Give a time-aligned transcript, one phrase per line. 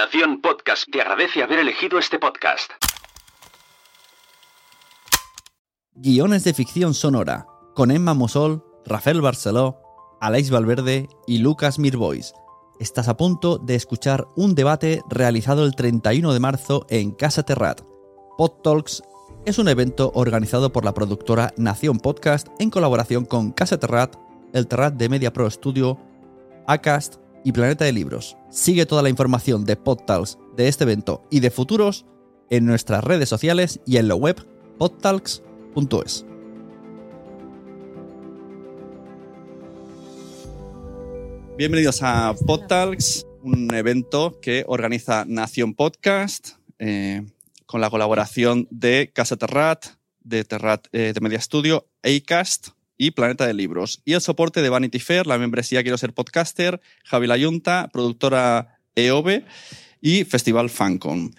[0.00, 2.70] Nación Podcast te agradece haber elegido este podcast.
[5.92, 9.82] Guiones de ficción sonora, con Emma Musol, Rafael Barceló,
[10.18, 12.32] Aleix Valverde y Lucas Mirbois.
[12.80, 17.82] Estás a punto de escuchar un debate realizado el 31 de marzo en Casa Terrat.
[18.38, 19.02] Pod Talks
[19.44, 24.16] es un evento organizado por la productora Nación Podcast en colaboración con Casa Terrat,
[24.54, 25.98] el Terrat de Media Pro Studio,
[26.66, 28.36] Acast y Planeta de Libros.
[28.50, 32.06] Sigue toda la información de PodTalks de este evento y de futuros
[32.50, 34.44] en nuestras redes sociales y en la web
[34.78, 36.26] podtalks.es.
[41.56, 47.22] Bienvenidos a PodTalks, un evento que organiza Nación Podcast eh,
[47.66, 49.86] con la colaboración de Casa Terrat,
[50.22, 52.68] de Terrat eh, de Media Studio, Acast
[53.00, 54.02] y Planeta de Libros.
[54.04, 58.78] Y el soporte de Vanity Fair, la membresía Quiero Ser Podcaster, Javi La Yunta, productora
[58.94, 59.42] EOB
[60.02, 61.34] y Festival Fancon.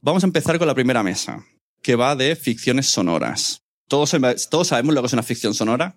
[0.00, 1.46] Vamos a empezar con la primera mesa,
[1.80, 3.62] que va de ficciones sonoras.
[3.86, 4.16] ¿Todos,
[4.50, 5.94] todos sabemos lo que es una ficción sonora?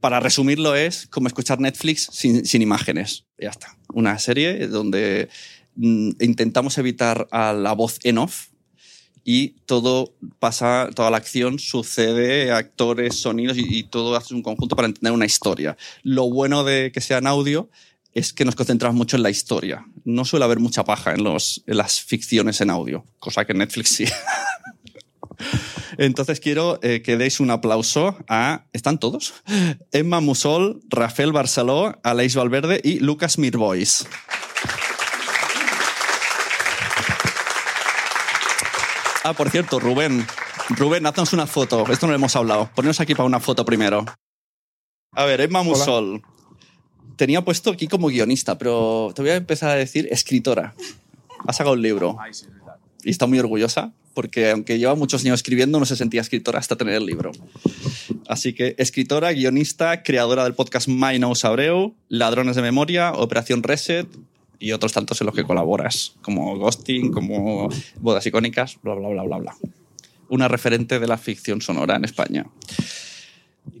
[0.00, 3.26] Para resumirlo es como escuchar Netflix sin, sin imágenes.
[3.36, 3.76] Ya está.
[3.92, 5.28] Una serie donde
[5.74, 8.46] mm, intentamos evitar a la voz en off,
[9.24, 14.88] y todo pasa, toda la acción sucede, actores, sonidos y, todo hace un conjunto para
[14.88, 15.76] entender una historia.
[16.02, 17.68] Lo bueno de que sea en audio
[18.12, 19.84] es que nos concentramos mucho en la historia.
[20.04, 23.58] No suele haber mucha paja en, los, en las ficciones en audio, cosa que en
[23.58, 24.04] Netflix sí.
[25.98, 28.64] Entonces quiero eh, que deis un aplauso a...
[28.72, 29.34] ¿Están todos?
[29.92, 34.06] Emma Musol, Rafael Barceló, Aleix Valverde y Lucas Mirbois.
[39.22, 40.26] Ah, por cierto, Rubén.
[40.70, 41.84] Rubén, haznos una foto.
[41.90, 42.70] Esto no lo hemos hablado.
[42.74, 44.04] Poneros aquí para una foto primero.
[45.12, 46.22] A ver, Emma Musol.
[47.16, 50.74] Tenía puesto aquí como guionista, pero te voy a empezar a decir escritora.
[51.46, 52.16] Ha sacado un libro.
[53.04, 56.76] Y está muy orgullosa, porque aunque lleva muchos años escribiendo, no se sentía escritora hasta
[56.76, 57.32] tener el libro.
[58.26, 64.06] Así que escritora, guionista, creadora del podcast My Knows Abreu, Ladrones de Memoria, Operación Reset,
[64.60, 69.22] y otros tantos en los que colaboras, como Ghosting, como Bodas Icónicas, bla, bla, bla,
[69.24, 69.56] bla, bla.
[70.28, 72.46] Una referente de la ficción sonora en España.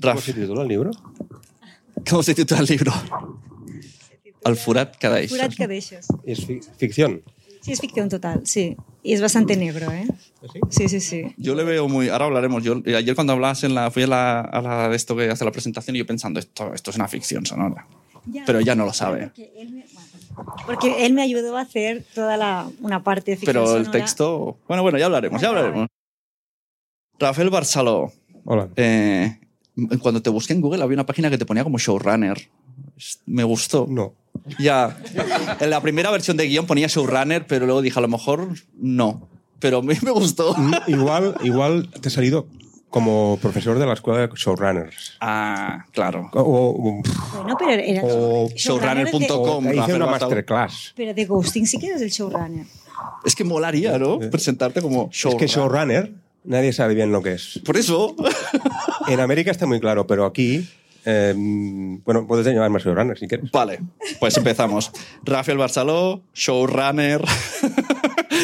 [0.00, 0.90] ¿Cómo se titula el libro?
[2.08, 2.92] ¿Cómo se titula el libro?
[4.98, 5.38] Kadeixos.
[5.38, 6.06] Alfurat Kadeixos.
[6.24, 7.22] ¿Es fi ficción?
[7.60, 8.74] Sí, es ficción total, sí.
[9.02, 10.06] Y es bastante negro, ¿eh?
[10.52, 10.60] ¿Sí?
[10.70, 11.34] Sí, sí, sí.
[11.36, 12.08] Yo le veo muy.
[12.08, 12.64] Ahora hablaremos.
[12.64, 13.90] Yo, ayer cuando hablabas en la.
[13.90, 16.72] Fui a la, a la de esto que hace la presentación y yo pensando, esto,
[16.72, 17.86] esto es una ficción sonora.
[18.26, 19.26] Ya, Pero ya no lo sabe.
[19.28, 19.99] Porque él me, bueno,
[20.66, 23.92] porque él me ayudó a hacer toda la, una parte de ficción Pero el sonora.
[23.92, 24.58] texto.
[24.68, 25.88] Bueno, bueno, ya hablaremos, ya hablaremos.
[27.18, 28.12] Rafael Barceló.
[28.44, 28.68] Hola.
[28.76, 29.38] Eh,
[30.00, 32.48] cuando te busqué en Google había una página que te ponía como showrunner.
[33.26, 33.86] Me gustó.
[33.88, 34.14] No.
[34.58, 34.96] Ya.
[35.60, 39.28] En la primera versión de guion ponía showrunner, pero luego dije, a lo mejor no.
[39.58, 40.54] Pero a mí me gustó.
[40.56, 42.46] Mm, Igual, igual te ha salido
[42.90, 45.16] como profesor de la escuela de showrunners.
[45.20, 46.28] Ah, claro.
[46.34, 47.02] O, o-
[47.42, 49.72] Bueno, pero era O showrunner.com.
[49.72, 50.92] hice una masterclass.
[50.96, 52.66] Pero de Ghosting sí que eres el showrunner.
[53.24, 54.18] Es que molaría, ¿no?
[54.18, 55.38] Presentarte como Es showrunner.
[55.46, 56.12] que showrunner,
[56.44, 57.60] nadie sabe bien lo que es.
[57.64, 58.14] Por eso.
[59.08, 60.68] En América está muy claro, pero aquí,
[61.04, 63.50] eh, bueno, puedes llamarme showrunner si quieres.
[63.50, 63.80] Vale,
[64.18, 64.90] pues empezamos.
[65.24, 67.22] Rafael Barceló, showrunner,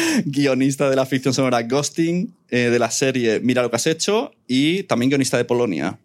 [0.25, 4.31] guionista de la ficción sonora Ghosting, eh, de la serie Mira lo que has hecho
[4.47, 5.97] y también guionista de Polonia.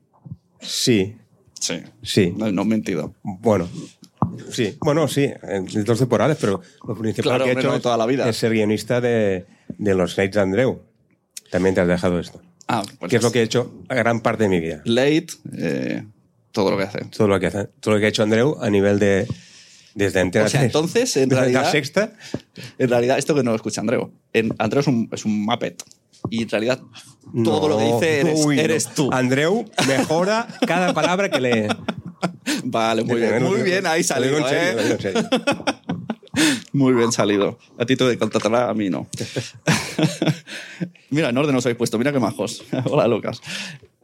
[0.61, 1.17] Sí,
[1.61, 1.77] Sí.
[2.03, 2.35] sí.
[2.37, 3.15] No, no he mentido.
[3.23, 3.69] Bueno.
[4.51, 7.83] Sí, bueno, sí, en dos temporadas, pero lo principal Claro, que he hecho no, es,
[7.83, 8.29] toda la vida.
[8.29, 9.47] es ser guionista de,
[9.79, 10.81] de los de Andreu.
[11.51, 12.41] También te has dejado esto.
[12.69, 14.81] Ah, pues que es lo que he hecho a gran parte de mi vida.
[14.85, 15.27] Late,
[15.57, 16.05] eh,
[16.53, 17.05] todo lo que hace.
[17.07, 19.27] Todo lo que hace, todo lo que ha hecho Andreu a nivel de
[19.95, 22.13] desde Antena O sea, 3, entonces, en desde realidad- la sexta,
[22.79, 24.13] En realidad, esto que no lo escucha Andreu.
[24.33, 25.83] En, Andreu es un, es un Muppet.
[26.31, 26.81] Y en realidad,
[27.45, 28.63] todo lo que dice eres, uy, no.
[28.63, 29.11] eres tú.
[29.13, 31.67] Andreu mejora cada palabra que lee.
[32.65, 33.43] Vale, muy bien.
[33.43, 34.97] Muy bien, ahí salido, ¿eh?
[36.73, 37.59] Muy bien salido.
[37.79, 39.07] A ti te contratará, a mí no.
[41.11, 41.99] mira, en orden os habéis puesto.
[41.99, 42.65] Mira qué majos.
[42.87, 43.41] Hola, Lucas.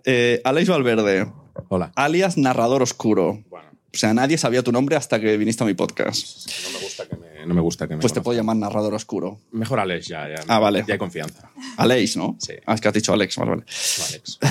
[0.04, 1.26] Eh, Aleix Valverde,
[1.68, 1.92] Hola.
[1.96, 3.42] alias Narrador Oscuro.
[3.48, 6.46] Bueno, O sea, nadie sabía tu nombre hasta que viniste a mi podcast.
[6.46, 8.94] no me gusta que me, no me, gusta que me Pues te puedo llamar Narrador
[8.94, 9.40] Oscuro.
[9.50, 10.44] Mejor Alex, ya, ya.
[10.46, 10.84] Ah, vale.
[10.86, 11.50] Ya hay confianza.
[11.78, 12.36] Aleix, ¿no?
[12.38, 12.54] Sí.
[12.66, 13.36] Ah, es que has dicho Alex.
[13.36, 13.64] Vale, vale.
[14.08, 14.38] Alex.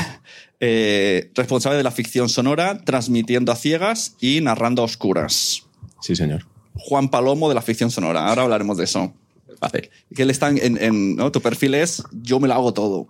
[0.59, 5.67] Eh, responsable de la ficción sonora, transmitiendo a ciegas y narrando a oscuras.
[6.01, 6.47] Sí, señor.
[6.73, 8.27] Juan Palomo de la ficción sonora.
[8.27, 9.13] Ahora hablaremos de eso.
[9.59, 9.89] Vale.
[10.15, 11.31] Que él está en, en- ¿no?
[11.31, 13.07] Tu perfil es yo me lo hago todo.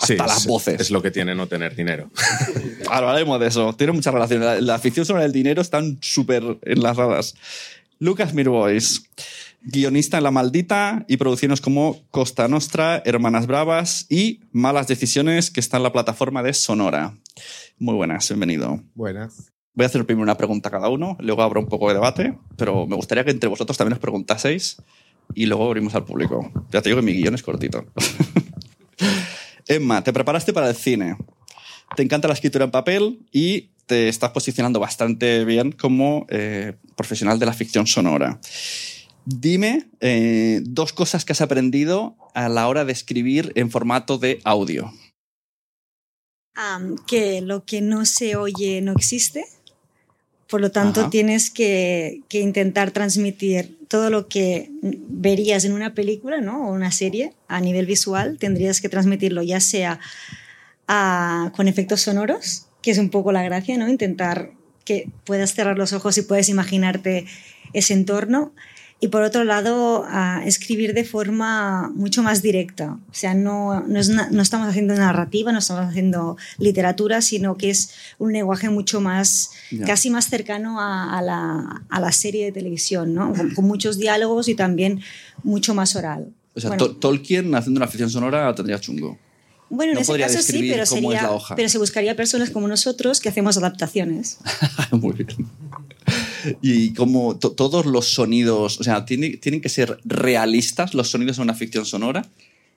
[0.00, 0.80] Hasta Sí, las es- voces.
[0.80, 2.10] Es lo que tiene no tener dinero.
[2.90, 3.72] Hablaremos de eso.
[3.74, 4.40] Tiene mucha relación.
[4.44, 7.34] La, la ficción sobre el dinero están súper enlazadas.
[7.98, 9.02] Lucas Mirbois,
[9.62, 15.60] guionista en La Maldita y producciones como Costa Nostra, Hermanas Bravas y Malas Decisiones, que
[15.60, 17.14] está en la plataforma de Sonora.
[17.78, 18.82] Muy buenas, bienvenido.
[18.94, 19.52] Buenas.
[19.74, 22.36] Voy a hacer primero una pregunta a cada uno, luego habrá un poco de debate,
[22.56, 24.78] pero me gustaría que entre vosotros también os preguntaseis
[25.34, 26.50] y luego abrimos al público.
[26.70, 27.86] Ya te digo que mi guion es cortito.
[29.66, 31.16] Emma, te preparaste para el cine.
[31.96, 37.38] Te encanta la escritura en papel y te estás posicionando bastante bien como eh, profesional
[37.38, 38.40] de la ficción sonora.
[39.24, 44.40] Dime eh, dos cosas que has aprendido a la hora de escribir en formato de
[44.44, 44.92] audio.
[47.06, 49.46] Que lo que no se oye no existe.
[50.48, 51.10] Por lo tanto, Ajá.
[51.10, 56.68] tienes que, que intentar transmitir todo lo que verías en una película ¿no?
[56.68, 58.38] o una serie a nivel visual.
[58.38, 59.98] Tendrías que transmitirlo ya sea
[60.86, 63.88] ah, con efectos sonoros, que es un poco la gracia, ¿no?
[63.88, 64.52] Intentar
[64.84, 67.26] que puedas cerrar los ojos y puedes imaginarte
[67.72, 68.54] ese entorno.
[69.02, 72.98] Y por otro lado, a escribir de forma mucho más directa.
[73.10, 77.56] O sea, no, no, es na- no estamos haciendo narrativa, no estamos haciendo literatura, sino
[77.56, 79.52] que es un lenguaje mucho más,
[79.86, 83.32] casi más cercano a, a la, a la serie de televisión, ¿no?
[83.32, 85.00] Con, con muchos diálogos y también
[85.42, 86.28] mucho más oral.
[86.54, 89.16] O sea, Bueno, Tol- Tolkien haciendo una ficción sonora tendría chungo.
[89.70, 93.18] bueno, en no ese podría caso sí, pero, sería, pero se buscaría personas como nosotros
[93.20, 94.36] que hacemos adaptaciones.
[94.90, 95.28] Muy bien.
[96.62, 101.38] Y como to- todos los sonidos, o sea, tiene- tienen que ser realistas los sonidos
[101.38, 102.26] en una ficción sonora.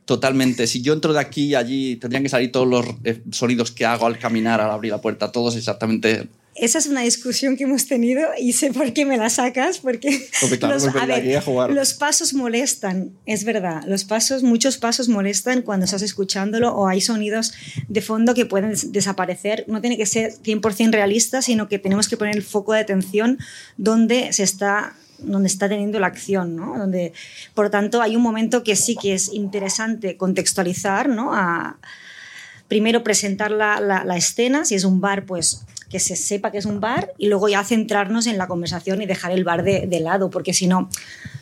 [0.05, 0.67] Totalmente.
[0.67, 3.85] Si yo entro de aquí y allí, tendrían que salir todos los eh, sonidos que
[3.85, 6.27] hago al caminar, al abrir la puerta, todos exactamente.
[6.55, 10.27] Esa es una discusión que hemos tenido y sé por qué me la sacas, porque
[10.59, 11.71] claro, los, a venido ver, aquí a jugar.
[11.71, 17.01] los pasos molestan, es verdad, los pasos, muchos pasos molestan cuando estás escuchándolo o hay
[17.01, 17.53] sonidos
[17.87, 19.65] de fondo que pueden des- desaparecer.
[19.67, 23.39] No tiene que ser 100% realista, sino que tenemos que poner el foco de atención
[23.77, 26.77] donde se está donde está teniendo la acción, ¿no?
[26.77, 27.13] Donde,
[27.53, 31.33] por tanto, hay un momento que sí que es interesante contextualizar, ¿no?
[31.33, 31.77] A,
[32.67, 36.57] primero presentar la, la- la escena, si es un bar, pues que se sepa que
[36.57, 39.85] es un bar y luego ya centrarnos en la conversación y dejar el bar de,
[39.85, 40.89] de lado, porque si no,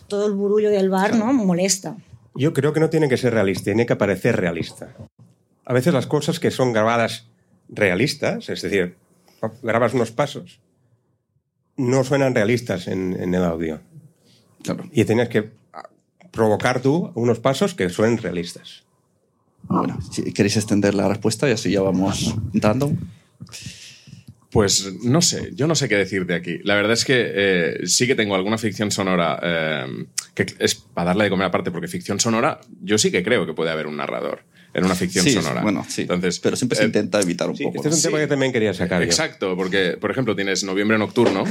[0.09, 1.31] todo el burullo del bar ¿no?
[1.31, 1.95] molesta.
[2.35, 4.89] Yo creo que no tiene que ser realista, tiene que parecer realista.
[5.65, 7.27] A veces las cosas que son grabadas
[7.69, 8.97] realistas, es decir,
[9.63, 10.59] grabas unos pasos,
[11.77, 13.81] no suenan realistas en, en el audio.
[14.63, 14.85] Claro.
[14.91, 15.51] Y tienes que
[16.31, 18.83] provocar tú unos pasos que suenen realistas.
[19.63, 22.91] Bueno, si queréis extender la respuesta y así ya vamos dando.
[24.49, 26.59] Pues no sé, yo no sé qué decirte aquí.
[26.63, 31.07] La verdad es que eh, sí que tengo alguna ficción sonora eh, que es para
[31.07, 33.95] darle de comer aparte, porque ficción sonora yo sí que creo que puede haber un
[33.95, 35.61] narrador en una ficción Sí, sonora.
[35.61, 36.01] bueno, sí.
[36.03, 37.77] Entonces, pero siempre se eh, intenta evitar un Sí, poco.
[37.77, 38.07] este es un Sí.
[38.07, 39.05] tema que también quería sacar yo.
[39.05, 41.43] Exacto, porque, por ejemplo, tienes Noviembre Nocturno.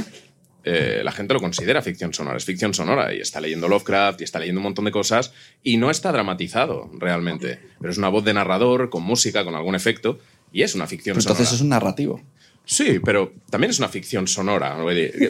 [0.63, 4.25] eh, la gente lo considera ficción sonora, es ficción sonora y está leyendo Lovecraft y
[4.25, 5.33] está leyendo un montón de cosas
[5.63, 9.73] y no está dramatizado realmente, pero es una voz de narrador con música, con algún
[9.73, 10.19] efecto
[10.53, 11.55] y es una ficción Pero entonces sonora.
[11.57, 12.21] es un narrativo.
[12.63, 14.77] Sí, pero también es una ficción sonora.
[14.77, 14.85] ¿no?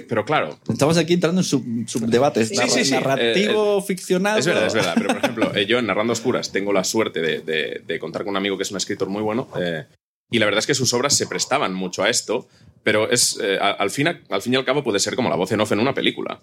[0.07, 2.49] Pero claro, Estamos aquí entrando en sub, subdebates.
[2.49, 2.91] Sí, sí, sí.
[2.91, 4.37] Narrativo, ficcionado.
[4.37, 4.93] Es verdad, es verdad.
[4.95, 8.23] Pero, por ejemplo, eh, yo en Narrando Oscuras tengo la suerte de, de- de contar
[8.23, 9.47] con un amigo que es un escritor muy bueno.
[9.59, 9.85] eh,
[10.33, 12.47] y la verdad es que sus obras se prestaban mucho a esto,
[12.83, 15.51] pero es, eh, al, fin, al fin y al cabo puede ser como la voz
[15.51, 16.41] en off en una película.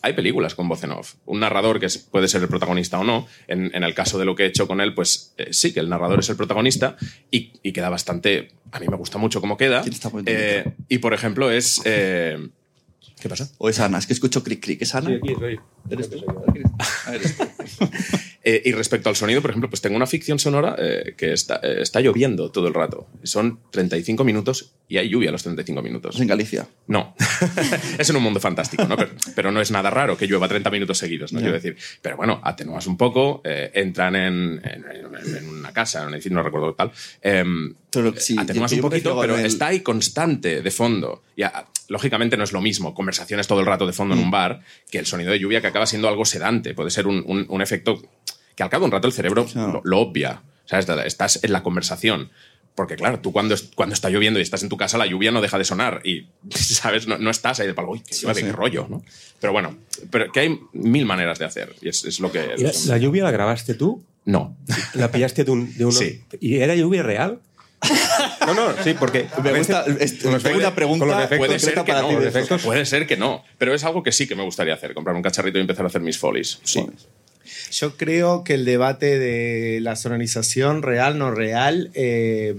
[0.00, 1.14] Hay películas con voz en off.
[1.26, 3.26] Un narrador que puede ser el protagonista o no.
[3.46, 5.80] En, en el caso de lo que he hecho con él, pues eh, sí que
[5.80, 6.96] el narrador es el protagonista
[7.30, 8.52] y, y queda bastante...
[8.72, 9.82] A mí me gusta mucho cómo queda.
[9.82, 11.80] ¿Quién está Eh, y, por ejemplo, es...
[11.84, 12.48] eh,
[13.20, 13.48] ¿Qué pasa?
[13.58, 14.82] O es Ana, es que escucho cric cric.
[14.82, 15.10] ¿Es Ana?
[15.90, 16.24] ¿Eres tú?
[17.12, 17.44] Eres tú.
[18.44, 21.60] Eh, y respecto al sonido, por ejemplo, pues tengo una ficción sonora eh, que está,
[21.62, 23.06] eh, está lloviendo todo el rato.
[23.22, 26.16] Son 35 minutos y hay lluvia a los 35 minutos.
[26.16, 26.66] Es en Galicia.
[26.88, 27.14] No,
[27.98, 28.96] es en un mundo fantástico, ¿no?
[28.96, 31.38] Pero, pero no es nada raro que llueva 30 minutos seguidos, ¿no?
[31.38, 36.34] Quiero decir, pero bueno, atenuas un poco, entran en, en- una casa, en un edificio,
[36.36, 40.70] no recuerdo tal, em, Pero sí, atenuas un poquito, pero el- está ahí constante de
[40.70, 41.22] fondo.
[41.36, 44.30] Ya, lógicamente no es lo mismo conversaciones todo el rato de fondo en un Mm.
[44.32, 46.74] bar que el sonido de lluvia que acaba siendo algo sedante.
[46.74, 48.02] Puede ser un, un- un efecto
[48.54, 49.72] que al cabo de un rato el cerebro Claro.
[49.72, 50.42] lo, lo obvia.
[50.64, 50.86] ¿Sabes?
[51.04, 52.30] Estás en la conversación.
[52.74, 55.30] Porque claro, tú cuando, es- cuando está lloviendo y estás en tu casa, la lluvia
[55.30, 56.00] no deja de sonar.
[56.04, 57.06] Y, ¿sabes?
[57.06, 58.26] No, no estás ahí de palo, uy, qué sí.
[58.34, 59.02] qué rollo, ¿no?
[59.40, 59.76] Pero bueno,
[60.10, 61.74] pero que hay mil maneras de hacer.
[61.82, 62.54] Y es, es lo que...
[62.56, 64.02] ¿Y la, la lluvia la grabaste tú?
[64.24, 64.56] No.
[64.94, 65.92] ¿La pillaste de, un, de uno?
[65.98, 66.22] Sí.
[66.40, 67.40] ¿Y era lluvia real?
[68.46, 69.26] No, no, sí, porque.
[69.42, 72.08] Me gusta- es- efectos- una pregunta con los efectos- Puede ser concreta que para no.
[72.58, 73.44] ti Puede ser que no.
[73.58, 74.94] Pero es algo que sí que me gustaría hacer.
[74.94, 76.58] Comprar un cacharrito y empezar a hacer mis folies.
[76.64, 76.84] Sí.
[77.70, 82.54] Yo creo que el debate de la sonorización real, no real, eh,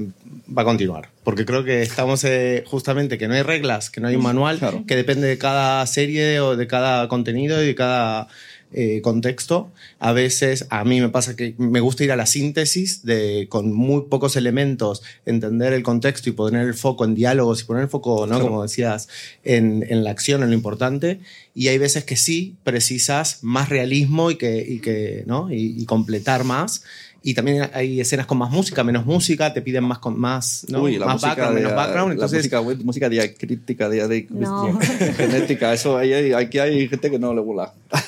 [0.55, 1.09] va a continuar.
[1.23, 4.59] porque creo que estamos eh, justamente que no hay reglas, que no hay un manual,
[4.59, 4.83] Claro.
[4.85, 8.27] que depende de cada serie o de cada contenido y de cada
[8.73, 9.71] eh, contexto.
[9.99, 13.71] A veces a mí me pasa que me gusta ir a la síntesis de con
[13.73, 17.89] muy pocos elementos entender el contexto y poner el foco en diálogos y poner el
[17.89, 18.39] foco, ¿no?
[18.41, 19.07] Como decías,
[19.43, 21.19] en, en la acción, en lo importante.
[21.55, 25.51] Y hay veces que sí precisas más realismo y que, y que ¿no?
[25.51, 26.83] y, y completar más.
[27.25, 30.81] Y también hay escenas con más música, menos música, te piden más con más, ¿no?
[30.81, 32.07] Uy, la más música, background, menos dia- background.
[32.09, 34.77] la Entonces, música, música diacrítica, dia- di- No.
[35.15, 37.73] genética, eso ahí hay- aquí hay gente que no le gusta.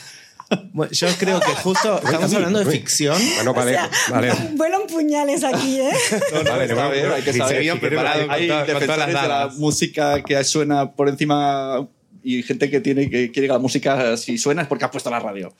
[0.74, 3.18] bueno, yo creo que justo estamos hablando de ficción.
[3.36, 3.78] Bueno, vale,
[4.10, 4.34] vale.
[4.54, 5.92] Vuelan puñales aquí, ¿eh?
[6.46, 7.80] Vale, Está bien, hay que saber.
[7.80, 8.26] preparado.
[8.32, 11.88] hay con todas- con todas las defensores de la música que suena por encima
[12.24, 15.10] y gente que tiene que quiere que la música si suena es porque ha puesto
[15.10, 15.54] la radio.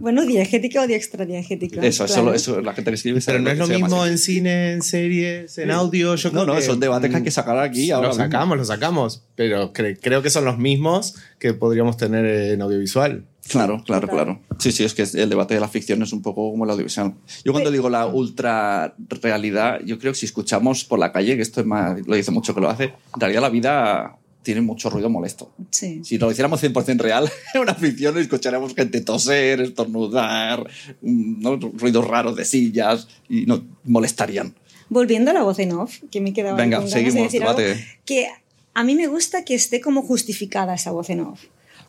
[0.00, 1.80] Bueno, diegética o diextradiegética.
[1.86, 2.34] Eso, eso, claro.
[2.34, 3.20] eso, la gente que escribe.
[3.24, 6.14] Pero no es lo mismo en cine, en series, en audio.
[6.16, 8.24] Yo No, creo no, que, esos debates que hay que sacar aquí ahora Lo mismo.
[8.24, 9.22] sacamos, lo sacamos.
[9.36, 13.24] Pero cre- creo que son los mismos que podríamos tener en audiovisual.
[13.48, 14.40] Claro, claro, claro.
[14.58, 17.14] Sí, sí, es que el debate de la ficción es un poco como el audiovisual.
[17.44, 21.42] Yo cuando digo la ultra realidad, yo creo que si escuchamos por la calle, que
[21.42, 24.90] esto es más, lo dice mucho que lo hace, en realidad la vida tiene mucho
[24.90, 25.52] ruido molesto.
[25.70, 26.00] Sí.
[26.04, 30.68] Si lo hiciéramos 100% real, en una ficción escucharíamos gente toser, estornudar,
[31.00, 31.56] mm, ¿no?
[31.56, 34.54] ruidos raros de sillas y nos molestarían.
[34.88, 37.42] Volviendo a la voz en off, que me he quedado Venga, ganas de seguimos, decir
[37.44, 37.62] algo,
[38.04, 38.28] que
[38.74, 41.44] a mí me gusta que esté como justificada esa voz en off.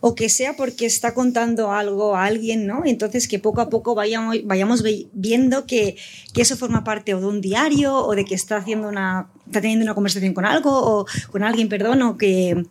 [0.05, 2.81] O que sea porque está contando algo a alguien, ¿no?
[2.83, 4.35] Entonces que poco a poco vayamos,
[5.13, 5.95] viendo que,
[6.35, 9.85] eso forma parte o de un diario o de que está haciendo una, está teniendo
[9.85, 12.65] una conversación con algo o con alguien, perdón, o que,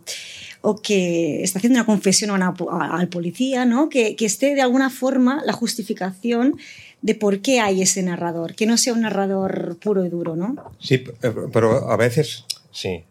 [0.60, 2.54] o que está haciendo una confesión a una
[2.98, 3.88] al policía, ¿no?
[3.88, 6.58] Que, esté de alguna forma la justificación
[7.00, 10.70] de por qué hay ese narrador, que no sea un narrador puro y duro, ¿no?
[10.78, 13.04] Sí, eh, pero a veces, sí,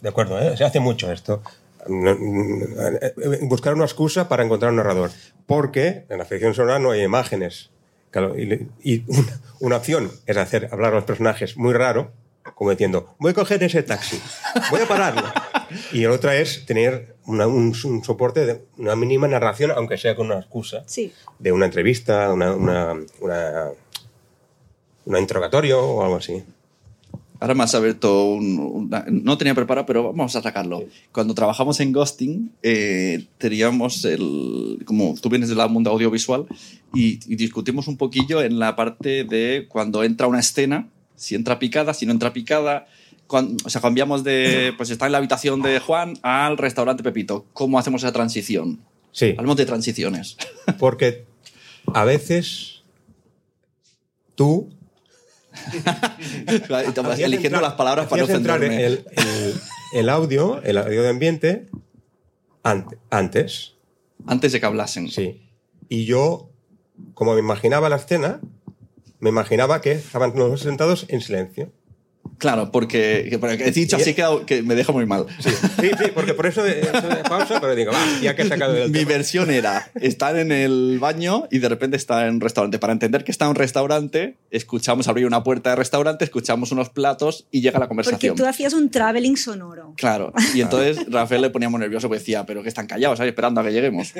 [0.00, 0.56] de acuerdo, ¿eh?
[0.56, 1.42] se hace mucho esto.
[1.86, 5.10] Eh, Buscar una excusa para encontrar un narrador.
[5.46, 7.70] Porque en la ficción sonora no hay imágenes.
[8.10, 12.12] Claro, y, una, una opción es hacer hablar a los personajes muy raro,
[12.54, 14.20] como diciendo, voy a coger ese taxi,
[14.70, 15.22] voy a pararlo.
[15.92, 20.14] Y la otra es tener una- un, un soporte de una mínima narración, aunque sea
[20.14, 21.12] con una excusa Sí.
[21.40, 23.70] de una entrevista, una, una, una,
[25.06, 26.44] una interrogatorio o algo así.
[27.44, 30.82] Ahora me has abierto un, una- no tenía preparado, pero vamos a sacarlo.
[31.12, 36.46] Cuando trabajamos en Ghosting, eh, teníamos el, como tú vienes del mundo audiovisual
[36.94, 41.58] y, y discutimos un poquillo en la parte de cuando entra una escena, si entra
[41.58, 42.86] picada, si no entra picada.
[43.28, 47.44] o sea, cambiamos de, pues está en la habitación de Juan al restaurante Pepito.
[47.52, 48.80] ¿Cómo hacemos esa transición?
[49.12, 50.38] Sí, Hablamos de transiciones.
[50.78, 51.26] porque
[51.92, 52.82] a veces
[54.34, 54.70] tú
[57.26, 58.26] eligiendo entrar- las palabras para no
[58.80, 59.54] el, el-
[59.94, 61.68] el audio, el audio de ambiente,
[62.62, 63.74] ante- antes,
[64.26, 65.08] Antes de que hablasen.
[65.10, 65.40] sí.
[65.88, 66.50] Y yo,
[67.12, 68.40] como me imaginaba la escena,
[69.20, 71.70] me imaginaba que estaban los dos sentados en silencio.
[72.38, 75.26] Claro, porque, que- porque he dicho así que, que me deja muy mal.
[75.38, 78.42] Sí, sí, sí, porque por eso he hecho de pausa, pero digo, va, ya que
[78.42, 79.08] he sacado del Mi tema.
[79.10, 82.78] versión era estar en el baño y de repente estar en un restaurante.
[82.78, 86.90] Para entender que está en un restaurante, escuchamos abrir una puerta de restaurante, escuchamos unos
[86.90, 88.36] platos y llega la Porque conversación.
[88.36, 89.94] tú hacías un traveling sonoro.
[89.96, 90.32] Claro.
[90.54, 93.30] Y entonces Rafael le ponía muy nervioso porque decía, pero que están callados, ¿sabes?
[93.30, 94.12] Esperando a que lleguemos.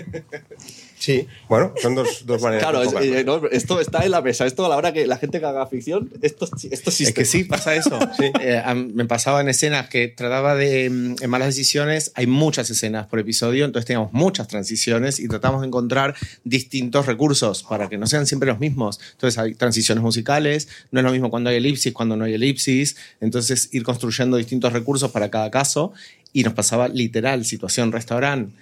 [0.99, 4.23] Sí, bueno, son dos, dos maneras Claro, de es- eh, no, esto está en la
[4.23, 4.47] mesa.
[4.47, 7.05] Esto a la hora que la gente que haga ficción, esto, esto existe.
[7.11, 7.94] Es que sí, pasa eso.
[8.41, 12.13] Eh, a mí me pasaba en escenas que trataba de mm, en malas decisiones.
[12.15, 17.63] Hay muchas escenas por episodio, entonces teníamos muchas transiciones y tratamos de encontrar distintos recursos
[17.63, 19.01] para que no sean siempre los mismos.
[19.13, 22.97] Entonces hay transiciones musicales, no es lo mismo cuando hay elipsis, cuando no hay elipsis.
[23.21, 25.93] Entonces ir construyendo distintos recursos para cada caso
[26.33, 28.53] y nos pasaba literal, situación restaurante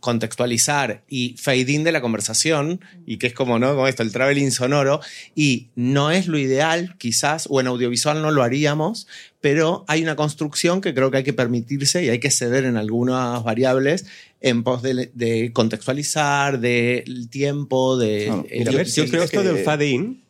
[0.00, 4.12] contextualizar y fade in de la conversación y que es como no como esto el
[4.12, 5.00] traveling sonoro
[5.34, 9.06] y no es lo ideal quizás o en audiovisual no lo haríamos
[9.40, 12.76] pero hay una construcción que creo que hay que permitirse y hay que ceder en
[12.76, 14.06] algunas variables
[14.40, 18.46] en pos de, de contextualizar del tiempo de Claro.
[18.50, 20.22] el- Yo- creo esto que- del fade-in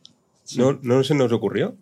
[0.56, 1.76] no, no se nos ocurrió,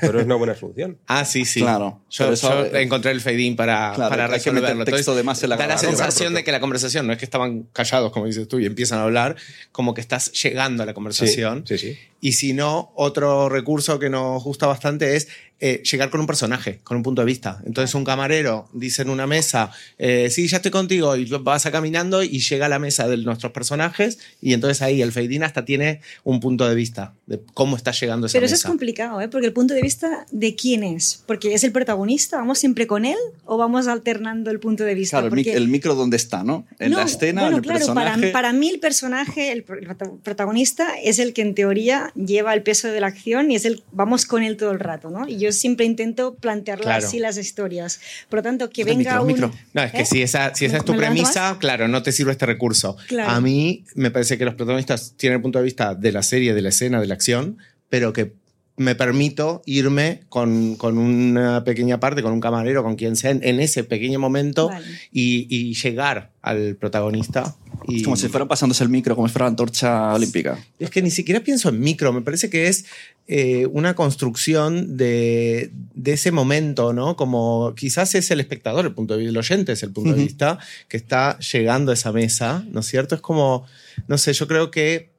[0.00, 0.98] pero es una buena solución.
[1.06, 1.60] Ah, sí, sí.
[1.60, 2.00] Claro.
[2.10, 4.84] Yo, Por eso, yo encontré el fade in para, Claro, para resolverlo.
[4.84, 7.18] texto Entonces, de más en la da la sensación de que la conversación no es
[7.18, 9.36] que estaban callados, como dices tú, y empiezan a hablar,
[9.72, 11.64] como que estás llegando a la Sí, conversación.
[11.66, 11.98] sí, sí.
[12.24, 15.28] Y si no, otro recurso que nos gusta bastante es
[15.60, 17.62] eh, llegar con un personaje, con un punto de vista.
[17.64, 21.70] Entonces un camarero dice en una mesa, eh, sí, ya estoy contigo, y vas a
[21.70, 25.64] caminando y llega a la mesa de nuestros personajes y entonces ahí el fade hasta
[25.64, 28.54] tiene un punto de vista de cómo está llegando esa Pero mesa.
[28.56, 29.28] eso es complicado, ¿eh?
[29.28, 33.04] porque el punto de vista de quién es, porque es el protagonista, ¿vamos siempre con
[33.04, 35.18] él o vamos alternando el punto de vista?
[35.18, 36.66] Claro, Porque- el micro donde está, ¿no?
[36.78, 38.32] En No, la escena, bueno, en el claro, para, personaje.
[38.32, 42.54] para mí el personaje, el, pro- el prota- protagonista, es el que en teoría lleva
[42.54, 45.28] el peso de la acción y es el vamos con él todo el rato, ¿no?
[45.28, 47.04] Y yo siempre intento plantearlo Claro.
[47.06, 48.00] así las historias.
[48.28, 49.26] Por lo tanto, que Micro, venga un...
[49.26, 49.52] micro.
[49.72, 50.06] No, es que ¿Eh?
[50.06, 52.96] si esa, si esa ¿Me- es tu premisa, claro, no te sirve este recurso.
[53.08, 53.30] Claro.
[53.32, 56.54] A mí me parece que los protagonistas tienen el punto de vista de la serie,
[56.54, 58.32] de la escena, de la acción, pero que
[58.76, 63.40] me permito irme con, con una pequeña parte, con un camarero, con quien sea, en,
[63.44, 64.84] en ese pequeño momento Vale.
[65.12, 67.54] y, y llegar al protagonista.
[67.86, 70.58] Y, Como si fueran pasándose el micro, como si fuera la antorcha olímpica.
[70.78, 72.86] Es que ni siquiera pienso en micro, me parece que es
[73.28, 77.16] eh, una construcción de, de ese momento, ¿no?
[77.16, 80.22] Como quizás es el espectador, el punto de vista, el oyente es el punto de
[80.22, 83.14] vista que está llegando a esa mesa, ¿no es cierto?
[83.14, 83.64] Es como,
[84.08, 85.13] no sé, yo creo que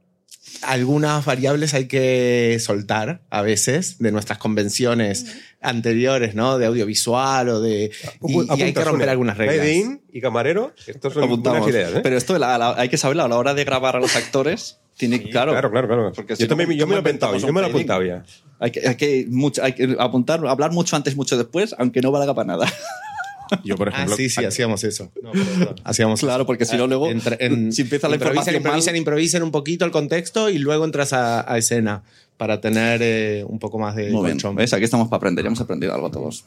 [0.62, 5.26] algunas variables hay que soltar a veces de nuestras convenciones
[5.62, 6.58] anteriores, ¿no?
[6.58, 7.92] De audiovisual o de...
[8.28, 9.12] Y, y hay que romper una.
[9.12, 9.58] algunas reglas.
[9.58, 11.60] Fade in y camarero, estos son Apuntamos.
[11.62, 12.00] buenas ideas, ¿eh?
[12.04, 14.80] Pero esto la- la- hay que saberlo a la hora de grabar a los actores.
[14.98, 16.12] Tiene, Sí, claro, claro, claro, claro.
[16.14, 17.70] Porque si yo no, también yo me lo he ¿cómo apuntado, yo me lo he
[17.70, 18.24] apuntado ya.
[18.60, 22.12] Hay que, hay que, mucho- hay que apuntar, hablar mucho antes, mucho después, aunque no
[22.12, 22.72] valga para nada.
[23.64, 25.12] Yo, por Ah, ejemplo, sí, sí, hacíamos eso.
[25.22, 25.76] No, perdón.
[25.84, 26.46] hacíamos Claro, eso.
[26.48, 29.52] porque si no, luego, Entre- en- si empieza la improvisen, información improvisen, mal- improvisen un
[29.52, 32.04] poquito el contexto y luego entras a, a escena
[32.38, 34.56] para tener eh, un poco más de Muy bien.
[34.56, 34.74] ¿Ves?
[34.74, 36.44] Aquí estamos para aprender, ya hemos aprendido algo todos.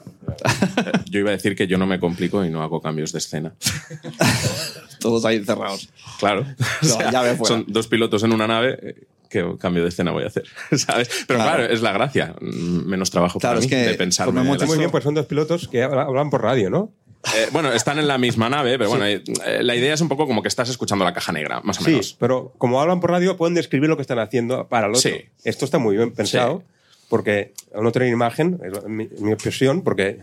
[1.10, 3.54] yo iba a decir que yo no me complico y no hago cambios de escena.
[5.00, 5.88] Todos ahí encerrados.
[6.18, 6.44] Claro.
[6.82, 7.54] No, ya ve fuera.
[7.56, 8.96] son dos pilotos en una nave.
[9.30, 10.44] Eh, ¿Qué cambio de escena voy a hacer?
[10.76, 11.08] ¿Sabes?
[11.26, 11.56] Pero Claro.
[11.58, 12.34] claro, es la gracia.
[12.40, 14.30] Mm, Menos trabajo Claro, para es mí que de pensar.
[14.32, 16.90] Muy bien, pues son dos pilotos que habla- hablan por radio, ¿no?
[17.36, 19.22] Eh, bueno, están en la misma nave, pero bueno, eh,
[19.60, 21.90] la idea es un poco como que estás escuchando la caja negra, más o Sí,
[21.90, 22.16] menos.
[22.18, 25.02] pero como hablan por radio, pueden describir lo que están haciendo para el otro.
[25.10, 25.24] Sí.
[25.44, 27.04] Esto está muy bien pensado, Sí.
[27.08, 30.20] porque al no tener imagen, es mi, mi obsesión, porque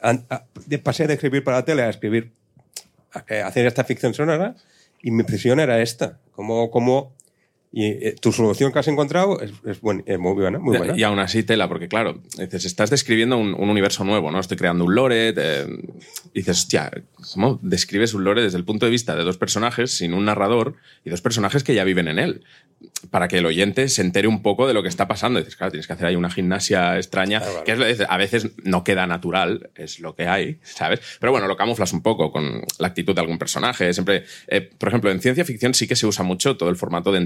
[0.00, 2.32] an- a- de- pasé de escribir para la tele a escribir,
[3.12, 4.56] a, a hacer esta ficción sonora,
[5.02, 6.18] y mi obsesión era esta.
[6.32, 7.12] Como, como,
[7.72, 10.96] y eh, tu solución que has encontrado es, es buen- es muy buena, muy buena.
[10.98, 14.40] Y aún así tela, porque claro, dices, estás describiendo un, un universo nuevo, ¿no?
[14.40, 15.66] Estoy creando un lore, te-
[16.32, 16.90] y dices, hostia,
[17.34, 20.74] ¿cómo describes un lore desde el punto de vista de dos personajes sin un narrador
[21.04, 22.44] y dos personajes que ya viven en él?
[23.10, 25.38] Para que el oyente se entere un poco de lo que está pasando.
[25.38, 27.64] Y dices, claro, tienes que hacer ahí una gimnasia extraña, Claro, claro.
[27.66, 31.00] que es lo que a veces no queda natural, es lo que hay, ¿sabes?
[31.20, 33.92] Pero bueno, lo camuflas un poco con la actitud de algún personaje.
[33.92, 37.12] Siempre, eh, por ejemplo, en ciencia ficción sí que se usa mucho todo el formato
[37.12, 37.18] de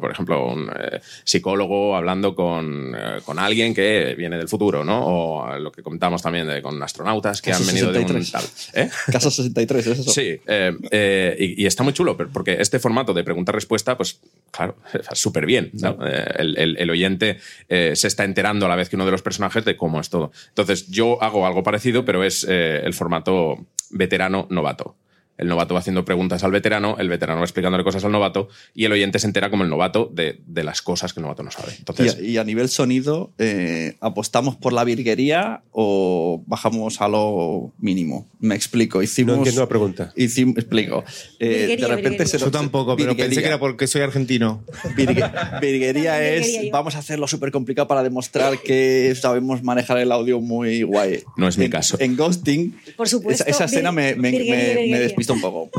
[0.00, 5.04] Por ejemplo, un eh, psicólogo hablando con, eh, con alguien que viene del futuro, ¿no?
[5.06, 8.32] O lo que comentamos también de, con astronautas que Caso han venido de un 63.
[8.72, 8.82] tal.
[8.84, 8.90] ¿Eh?
[9.12, 10.10] Caso 63, ¿es eso?
[10.10, 14.76] Sí, eh, eh, y, y está muy chulo, porque este formato de pregunta-respuesta, pues claro,
[15.12, 15.70] súper bien.
[15.74, 15.96] ¿no?
[16.06, 17.38] Eh, el, el- el oyente
[17.68, 20.10] eh, se está enterando a la vez que uno de los personajes de cómo es
[20.10, 20.32] todo.
[20.48, 24.96] Entonces, yo hago algo parecido, pero es eh, el formato veterano-novato.
[25.36, 28.84] El novato va haciendo preguntas al veterano, el veterano va explicándole cosas al novato y
[28.84, 31.50] el oyente se entera como el novato de, de las cosas que el novato no
[31.50, 31.72] sabe.
[31.72, 37.08] Y, Entonces, a, y a nivel sonido, eh, ¿apostamos por la virguería o bajamos a
[37.08, 38.28] lo mínimo?
[38.38, 39.02] Me explico.
[39.02, 40.12] Hicimos, No entiendo la pregunta.
[40.14, 41.02] hicimos- explico.
[41.40, 44.62] Eh, Virguería, de repente se Yo tampoco, pero pensé que era porque soy argentino.
[44.96, 50.40] Virgue- virguería es vamos a hacerlo súper complicado para demostrar que sabemos manejar el audio
[50.40, 51.24] muy guay.
[51.36, 51.96] No es mi En- caso.
[51.98, 54.98] En Ghosting, Por supuesto, esa, esa escena me, me- me
[55.32, 55.70] un poco.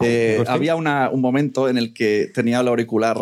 [0.00, 3.18] Eh, había una- un momento en el que tenía el auricular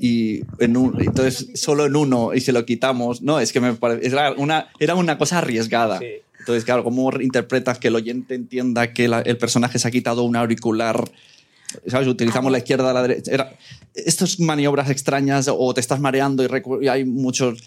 [0.00, 3.20] y en un, entonces solo en uno y se lo quitamos.
[3.22, 5.98] No, es que me parece, era una, era una cosa arriesgada.
[6.38, 10.22] Entonces, claro, ¿cómo interpretas que el oyente entienda que la- el personaje se ha quitado
[10.22, 11.04] un auricular?
[11.86, 12.08] ¿Sabes?
[12.08, 13.30] Utilizamos la izquierda, la derecha.
[13.30, 13.52] Era,
[13.94, 16.44] estas maniobras extrañas o te estás mareando
[16.80, 17.62] y hay muchos.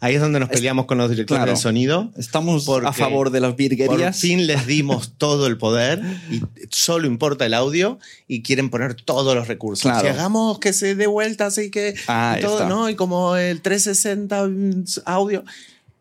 [0.00, 1.52] Ahí es donde nos peleamos con los directores Claro.
[1.52, 2.10] de sonido.
[2.18, 4.20] Estamos a favor de las Por virguerías.
[4.20, 9.34] fin les dimos todo el poder y solo importa el audio y quieren poner todos
[9.34, 9.82] los recursos.
[9.82, 10.00] Claro.
[10.02, 12.68] Si hagamos que se dé vueltas y que Ah, y todo, está.
[12.68, 12.90] ¿no?
[12.90, 15.44] Y como el 360 mm, audio.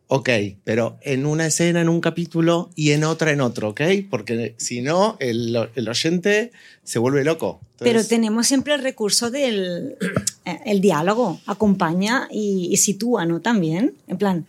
[0.08, 0.30] Ok,
[0.64, 3.82] pero en una escena, en un capítulo y en otra, en otro, ¿ok?
[4.10, 6.52] Porque si no, el, el oyente
[6.84, 7.60] se vuelve loco.
[7.80, 9.98] Pero Entonces, tenemos siempre el recurso del
[10.46, 13.42] eh, el diálogo, acompaña y, y sitúa, ¿no?
[13.42, 14.46] También, en plan,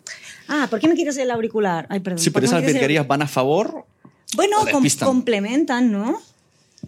[0.48, 1.86] ah, ¿por qué me quitas el auricular?
[1.88, 2.18] Ay, perdón.
[2.18, 3.86] Sí, ¿por pero esas quitas el- van a favor.
[4.34, 6.20] Bueno, com- complementan, ¿no?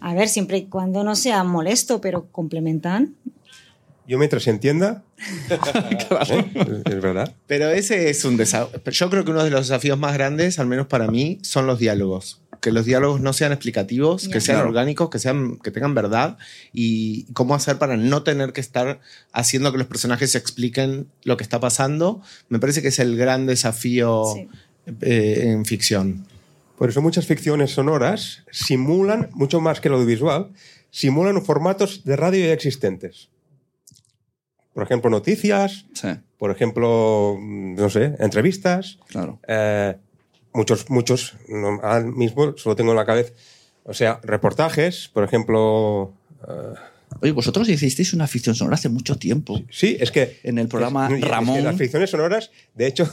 [0.01, 3.15] A ver, siempre y cuando no sea molesto, pero complementan.
[4.09, 5.03] Yo mientras se entienda.
[5.49, 6.45] ¿eh?
[6.85, 7.35] Es, verdad.
[7.45, 8.81] Pero ese es un desafío.
[8.83, 11.77] Yo creo que uno de los desafíos más grandes, al menos para mí, son los
[11.77, 12.41] diálogos.
[12.59, 14.69] Que los diálogos no sean explicativos, que sean Claro.
[14.69, 16.39] orgánicos, que, sean, que tengan verdad
[16.73, 18.99] y cómo hacer para no tener que estar
[19.31, 22.21] haciendo que los personajes expliquen lo que está pasando.
[22.49, 24.47] Me parece que es el gran desafío Sí.
[25.01, 26.25] eh, en ficción.
[26.79, 30.47] Por eso muchas ficciones sonoras simulan, mucho más que lo audiovisual,
[30.89, 33.29] simulan formatos de radio ya existentes.
[34.79, 38.97] Por ejemplo, noticias, Sí, por ejemplo, no sé, entrevistas.
[39.07, 39.39] claro.
[39.47, 39.95] eh,
[40.53, 43.33] muchos, muchos, no, ahora mismo solo tengo en la cabeza,
[43.83, 46.13] o sea, reportajes, por ejemplo.
[46.47, 46.73] eh,
[47.21, 49.59] Oye, vosotros hicisteis una ficción sonora hace mucho tiempo.
[49.71, 50.39] sí, es que.
[50.43, 51.63] En el programa es- es que Ramón.
[51.63, 53.11] las ficciones sonoras, de hecho,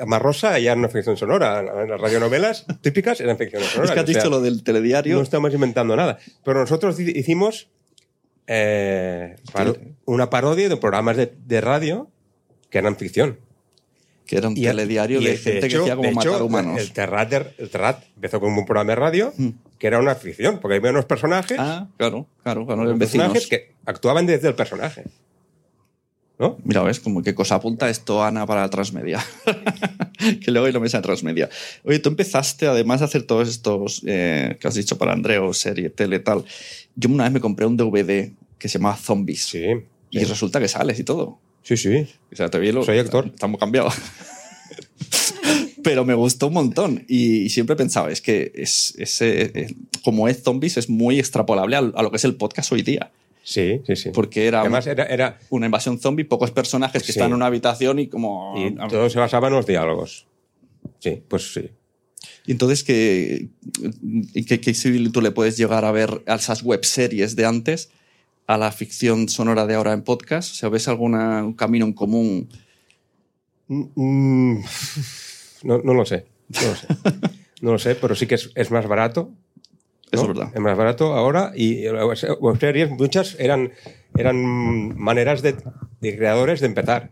[0.00, 1.62] Amarrosa ya era una ficción sonora.
[1.62, 3.90] Las radionovelas típicas eran ficciones sonoras.
[3.90, 5.16] Es que has o sea, dicho lo del telediario.
[5.16, 6.18] No estamos inventando nada.
[6.44, 7.68] Pero nosotros hi- hicimos
[8.52, 12.08] eh, paro- una parodia de programas de, de radio
[12.68, 13.38] que eran ficción.
[14.26, 16.42] que era un Y- telediario y, de gente que hecho- decía como de hecho, matar
[16.42, 16.80] humanos.
[16.80, 19.48] El Terrat, el Terrat empezó como un programa de radio Mm.
[19.78, 23.72] que era una ficción, porque había unos personajes, Ah, claro, claro, claro, unos personajes que
[23.86, 25.04] actuaban desde el personaje.
[26.38, 26.56] ¿No?
[26.64, 29.22] Mira, ves, como qué cosa apunta esto, Ana, para Transmedia.
[30.42, 31.50] que luego hay la mesa de Transmedia.
[31.84, 35.90] Oye, tú empezaste, además de hacer todos estos eh, que has dicho para Andreo, serie,
[35.90, 36.44] tele, tal.
[36.94, 39.42] Yo una vez me compré un DVD que se llamaba Zombies.
[39.42, 39.64] Sí.
[40.10, 40.24] Y sí.
[40.26, 41.40] resulta que sales y todo.
[41.62, 42.06] Sí, sí.
[42.32, 43.26] O sea, te vi lo- Soy actor.
[43.26, 43.94] Estamos cambiados.
[45.82, 50.42] Pero me gustó un montón y siempre pensaba, es que es, ese, eh, como es
[50.42, 53.10] Zombies es muy extrapolable a, lo que es el podcast hoy día.
[53.42, 54.10] Sí, sí, sí.
[54.12, 57.18] Porque era, Además, era, era una invasión zombie, pocos personajes que Sí.
[57.18, 58.54] están en una habitación y como...
[58.58, 60.26] y todo se basaba en los diálogos.
[60.98, 61.70] Sí, pues sí.
[62.46, 63.48] Y entonces, ¿qué,
[64.46, 67.90] qué, qué similitud le puedes llegar a ver a esas webseries de antes
[68.50, 70.50] a la ficción sonora de ahora en podcast?
[70.50, 72.48] O sea, ¿ves algún camino en común?
[73.68, 74.58] Mm,
[75.62, 76.26] No, no lo sé.
[76.48, 76.86] No lo sé.
[77.62, 79.30] No lo sé, pero sí que es, es más barato.
[80.10, 80.50] Es verdad.
[80.54, 83.72] Es más barato ahora y las webseries muchas eran,
[84.16, 85.56] eran maneras de,
[86.00, 87.10] de creadores de empezar.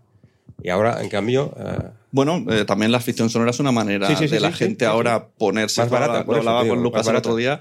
[0.63, 4.17] Y ahora, en cambio, eh, Bueno, eh, también la ficción sonora es una manera Sí,
[4.17, 5.83] sí, sí, de la gente ahora ponerse.
[5.83, 7.61] Más barata, Lo hablaba con Lucas el otro día,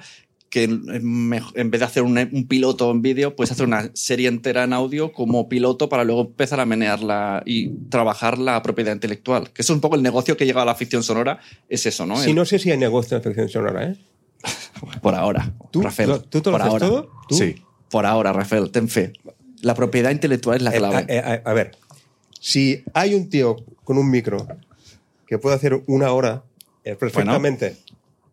[0.58, 4.63] que en, vez de hacer un, un piloto en vídeo, puedes hacer una serie entera
[4.63, 9.52] en audio como piloto para luego empezar a menearla y trabajar la propiedad intelectual.
[9.52, 11.39] Que eso es un poco el negocio que llega a la ficción sonora,
[11.70, 12.17] es eso, ¿no?
[12.17, 13.98] si El- no sé si hay negocio en ficción sonora, ¿eh?
[15.02, 16.22] Por ahora, ¿Tú, Rafael.
[16.30, 16.88] tú te lo por haces ahora.
[16.88, 17.12] todo?
[17.30, 17.36] ¿Tú?
[17.36, 17.56] Sí,
[17.91, 19.13] por ahora, Rafael, ten fe.
[19.62, 20.96] La propiedad intelectual es la Eh, clave.
[20.96, 21.72] a, eh, a- ver,
[22.39, 24.48] si hay un tío con un micro
[25.28, 26.43] que puede hacer una hora
[26.84, 27.76] eh, perfectamente,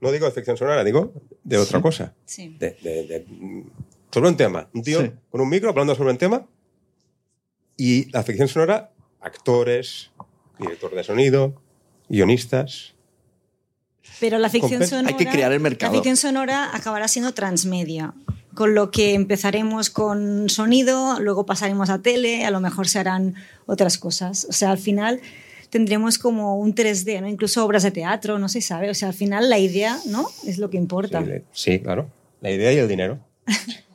[0.05, 1.13] no digo de ficción sonora, digo
[1.43, 2.15] de otra cosa.
[2.27, 2.57] Sí.
[2.61, 3.27] de- de- de-
[4.13, 4.69] sobre un tema.
[4.73, 5.11] Un tío Sí.
[5.31, 6.47] con un micro hablando sobre un tema.
[7.77, 10.11] Y la ficción sonora, actores,
[10.59, 11.61] director de sonido,
[12.09, 12.95] guionistas.
[14.21, 15.09] Pero la ficción sonora.
[15.09, 15.93] Hay que crear el mercado.
[15.93, 18.15] La ficción sonora acabará siendo transmedia.
[18.55, 23.35] Con lo que empezaremos con sonido, luego pasaremos a tele, a lo mejor se harán
[23.67, 24.47] otras cosas.
[24.49, 25.21] O sea, al final
[25.75, 27.27] tendremos como un 3D, ¿no?
[27.29, 28.91] Incluso obras de teatro, no se sabe.
[28.91, 30.25] O sea, al final la idea, ¿no?
[30.47, 31.21] Es lo que importa.
[31.21, 32.09] Sí, le- sí, claro.
[32.41, 33.19] La idea y el dinero.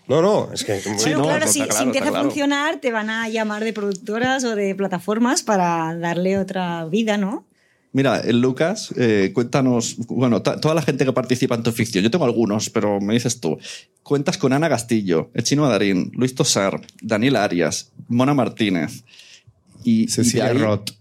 [0.10, 0.78] No, no, es que.
[0.82, 3.72] Sí, Bueno, no, claro, si, claro, si empieza a funcionar, te van a llamar de
[3.72, 7.46] productoras o de plataformas para darle otra vida, ¿no?
[7.94, 12.12] Mira, el Lucas, eh, cuéntanos, bueno, toda la gente que participa en tu ficción, yo
[12.12, 13.58] tengo algunos, pero me dices tú,
[14.04, 19.06] cuentas con Ana Castillo, el chino Adarín, Luis Tosar, Daniel Arias, Mona Martínez
[19.84, 20.92] y, Cecilia ahí, Roth.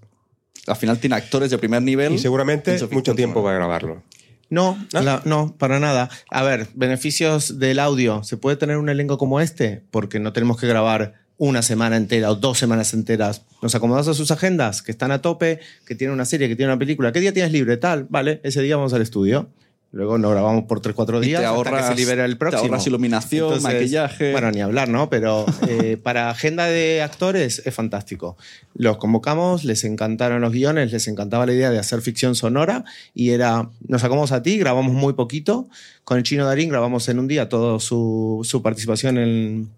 [0.68, 2.12] Al final tiene actores de primer nivel.
[2.14, 3.42] Y seguramente mucho tiempo sonora.
[3.44, 4.02] va a grabarlo.
[4.50, 5.02] No, ¿Ah?
[5.02, 6.08] la- no, para nada.
[6.30, 8.24] A ver, beneficios del audio.
[8.24, 9.82] ¿Se puede tener un elenco como este?
[9.90, 13.42] Porque no tenemos que grabar una semana entera o dos semanas enteras.
[13.62, 16.72] Nos acomodamos a sus agendas, que están a tope, que tienen una serie, que tienen
[16.72, 17.12] una película.
[17.12, 17.76] ¿Qué día tienes libre?
[17.76, 19.48] Tal, vale, ese día vamos al estudio.
[19.90, 22.32] Luego no grabamos por 3 4 Y días te hasta ahorras, que se libera el
[22.32, 22.62] te próximo.
[22.62, 24.32] ahorras iluminación, maquillaje.
[24.32, 25.08] Bueno, ni hablar, ¿no?
[25.08, 28.36] Pero eh, para agenda de actores es fantástico.
[28.74, 33.30] Los convocamos, les encantaron los guiones, les encantaba la idea de hacer ficción sonora y
[33.30, 35.68] era, nos sacamos a ti, grabamos muy poquito.
[36.04, 39.70] Con el chino Darín grabamos en un día toda su, su participación en,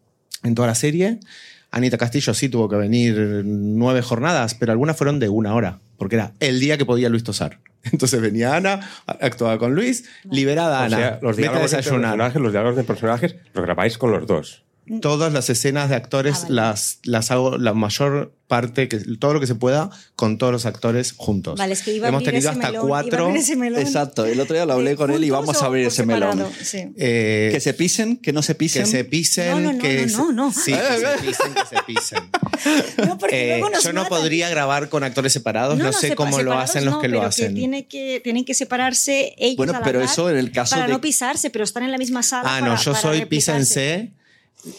[0.43, 1.21] en toda la serie.
[1.71, 6.17] Anita Castillo sí tuvo que venir nueve jornadas, pero algunas fueron de una hora, porque
[6.17, 7.59] era el día que podía Luis tosar.
[7.93, 10.97] Entonces venía Ana, actuaba con Luis, liberada O Ana.
[10.97, 12.11] sea, los a diálogos, desayunar.
[12.11, 14.65] personajes, los diálogos de personajes los grabáis con los dos.
[15.01, 16.55] Todas las escenas de actores Ah, vale.
[16.55, 20.67] las, las hago la mayor parte, que, todo lo que se pueda, con todos los
[20.67, 21.57] actores juntos.
[21.57, 23.25] Vale, es que iba a Hemos tenido ese hasta melón, iba a cuatro.
[23.27, 23.81] abrir ese melón.
[23.81, 26.45] Exacto, el otro día lo hablé ¿De con él y vamos a abrir ese melón.
[26.61, 26.89] Sí.
[26.97, 28.83] eh, Que se pisen, que no se pisen.
[28.83, 30.53] que se pisen, No, no, no, que no, se- no, no.
[30.53, 32.31] Sí, que se pisen, que se pisen.
[33.07, 34.19] No, porque Eh, luego nos yo no matan.
[34.19, 37.19] podría grabar con actores separados, no, sé sepa- cómo lo hacen los no, que lo
[37.19, 37.55] pero hacen.
[37.55, 40.87] tiene que, tienen que separarse ellos Bueno, a la pero eso en el caso para
[40.87, 42.43] de- no pisarse, pero están en la misma sala.
[42.57, 44.13] Ah, para- no, yo soy písense.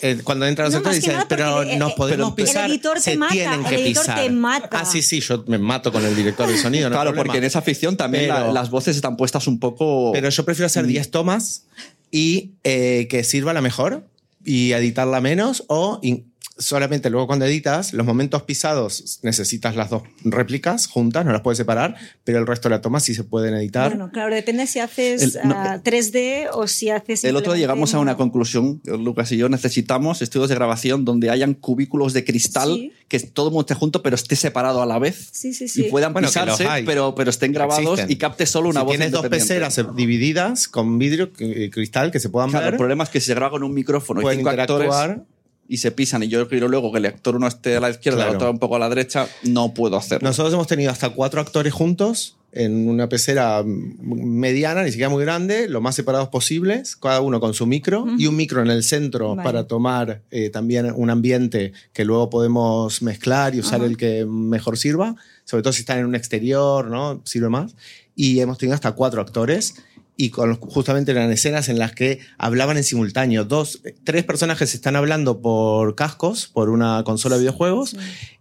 [0.02, 2.70] Eh, cuando entran los No, actores dicen, pero el- nos el- podemos el pisar.
[2.70, 4.22] editor te se mata, tienen el que editor pisar.
[4.22, 4.70] te mata.
[4.80, 6.90] Ah, sí, sí, yo me mato con el director de sonido.
[6.90, 10.12] no Claro, porque en esa ficción también la- Pero- las voces están puestas un poco.
[10.14, 10.72] Pero yo prefiero Mm.
[10.72, 11.64] hacer 10 tomas
[12.12, 14.06] y eh, que sirva la mejor
[14.46, 16.31] y editarla menos o in-
[16.62, 21.58] solamente luego cuando editas, los momentos pisados necesitas las dos réplicas juntas, no las puedes
[21.58, 23.90] separar, pero el resto de la toma sí se pueden editar.
[23.90, 27.24] Bueno, claro, depende si haces El- no, ah, 3D o si haces.
[27.24, 31.30] el otro día llegamos a una conclusión, Lucas y yo necesitamos estudios de grabación donde
[31.30, 32.94] hayan cubículos de cristal Sí.
[33.08, 35.86] que todo el mundo esté junto pero esté separado a la vez Sí, sí, sí.
[35.86, 38.12] y puedan Bueno, pisarse pero, pero estén grabados Existen.
[38.12, 42.20] y capte solo una si voz tienes dos peceras divididas con vidrio, eh, cristal, que
[42.20, 44.36] se puedan Claro, ver, el problema es que si se graba con un micrófono y
[44.36, 45.24] cinco actores interactuar.
[45.72, 48.18] Y se pisan y yo quiero luego que el actor uno esté a la izquierda
[48.18, 48.38] y el Claro.
[48.40, 50.28] otro un poco a la derecha, no puedo hacerlo.
[50.28, 55.70] Nosotros hemos tenido hasta cuatro actores juntos en una pecera mediana, ni siquiera muy grande,
[55.70, 59.36] lo más separados posibles, cada uno con su micro y un micro en el centro
[59.36, 59.44] Vale.
[59.48, 64.78] para tomar eh, también un ambiente que luego podemos mezclar y usar el que mejor
[64.78, 67.22] sirva, sobre todo si están en un exterior, ¿no?
[67.24, 67.76] Sirve más.
[68.14, 69.76] Y hemos tenido hasta cuatro actores.
[70.24, 73.44] Y con justamente eran escenas en las que hablaban en simultáneo.
[73.44, 77.96] Dos, tres personajes están hablando por cascos, por una consola de videojuegos,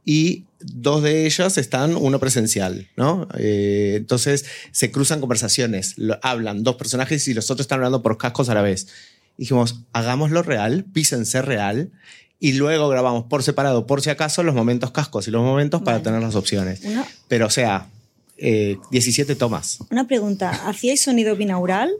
[0.04, 3.26] y dos de ellas están uno presencial, ¿no?
[3.38, 8.18] Eh, entonces se cruzan conversaciones, lo- hablan dos personajes y los otros están hablando por
[8.18, 8.88] cascos a la vez.
[9.38, 11.90] Dijimos, hagámoslo real, písense real,
[12.38, 16.02] y luego grabamos por separado, por si acaso, los momentos cascos y los momentos para
[16.02, 16.80] tener las opciones.
[16.84, 17.86] Una, Pero, o sea,
[18.40, 19.78] eh, 17 tomas.
[19.90, 21.90] una pregunta: ¿hacíais sonido binaural?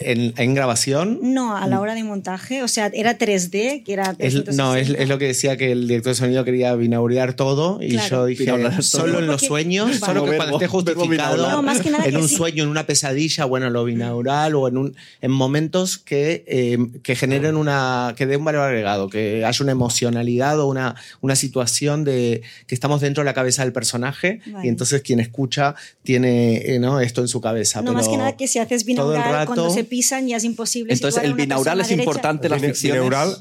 [0.00, 2.62] En, en grabación, No, a la hora de montaje.
[2.62, 4.14] O sea, era 3D, que era.
[4.18, 5.02] Es- no, es, 360.
[5.02, 8.08] es lo que decía que el director de sonido quería binaurear todo y Claro.
[8.08, 8.82] yo dije, todo.
[8.82, 10.14] solo en los Porque- sueños, Vale.
[10.14, 11.50] solo que cuando esté justificado.
[11.50, 12.36] No, más que nada en que un sí.
[12.36, 17.14] sueño, en una pesadilla, bueno, lo binaural o en, un, en momentos que, eh, que
[17.14, 22.04] generen una, que dé un valor agregado, que haya una emocionalidad o una, una situación
[22.04, 24.66] de que estamos dentro de la cabeza del personaje Vale.
[24.66, 27.00] y entonces quien escucha tiene eh, ¿no?
[27.00, 27.82] esto en su cabeza.
[27.82, 30.26] No, más pero que nada que si haces todo el binaural, rato- cuando se pisan
[30.26, 30.94] ya es imposible.
[30.94, 32.02] Entonces el binaural es derecha.
[32.04, 33.02] importante en las ficciones.
[33.02, 33.36] binaural,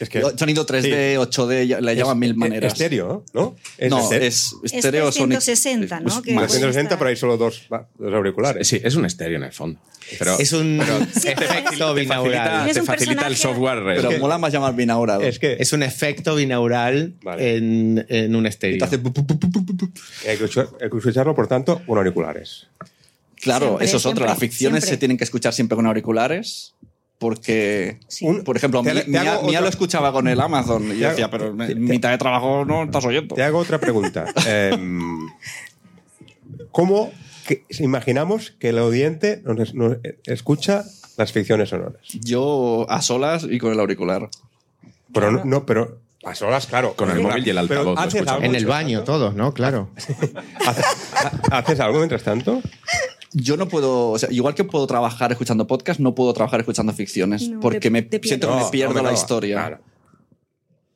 [0.00, 2.72] es que Sonido 3D, 8D, ya- le llaman mil es- maneras.
[2.74, 3.56] Estéreo, ¿no?
[3.88, 4.28] no, estéreo.
[4.28, 5.40] es estéreo Es sonido.
[5.40, 6.22] 360, ¿no?
[6.22, 6.44] Que más.
[6.46, 6.98] puede 360, estar.
[6.98, 7.62] pero hay solo dos,
[7.98, 8.68] dos auriculares.
[8.68, 9.80] Sí, es un estéreo en el fondo.
[10.18, 10.80] Pero es un
[11.14, 12.06] Sí, pero efecto te binaural.
[12.06, 13.78] facilita, Tienes te facilita el software.
[13.78, 15.22] eh, Pero que- mola más llamar binaural.
[15.24, 17.56] Es que Es un efecto binaural Vale.
[17.56, 18.88] en, en un Y estéreo.
[18.88, 18.96] te
[20.28, 20.44] hay que
[20.96, 22.68] escucharlo, por tanto, con auriculares.
[23.42, 24.14] Claro, Siempre, eso es otra.
[24.16, 24.96] siempre, Las ficciones siempre.
[24.96, 26.74] se tienen que escuchar siempre con auriculares
[27.18, 28.26] porque, Sí.
[28.44, 31.30] Por ejemplo, Te- te Mía, otra- lo escuchaba con el Amazon y yo hago- decía,
[31.30, 33.34] pero te- en mitad de trabajo no estás oyendo.
[33.34, 34.24] Te hago otra pregunta.
[34.46, 35.26] Em,
[36.70, 37.10] ¿Cómo
[37.46, 39.96] que- imaginamos que el oyente nos, nos
[40.26, 40.84] escucha
[41.16, 42.02] las ficciones sonoras?
[42.22, 44.28] Yo a solas y con el auricular.
[45.12, 46.94] Pero no, no, pero a solas, claro.
[46.94, 48.42] Con el móvil y el altavoz lo ¿haces escuchamos.
[48.42, 49.12] algo En el baño, tanto?
[49.12, 49.54] todos, ¿no?
[49.54, 49.90] Claro.
[50.66, 50.84] ¿Haces,
[51.50, 52.60] ha- ¿Haces algo mientras tanto?
[53.32, 56.92] Yo no puedo, o sea, igual que puedo trabajar escuchando podcast, no puedo trabajar escuchando
[56.92, 59.56] ficciones No, porque te- me te siento que me pierdo no, la historia.
[59.56, 59.78] claro.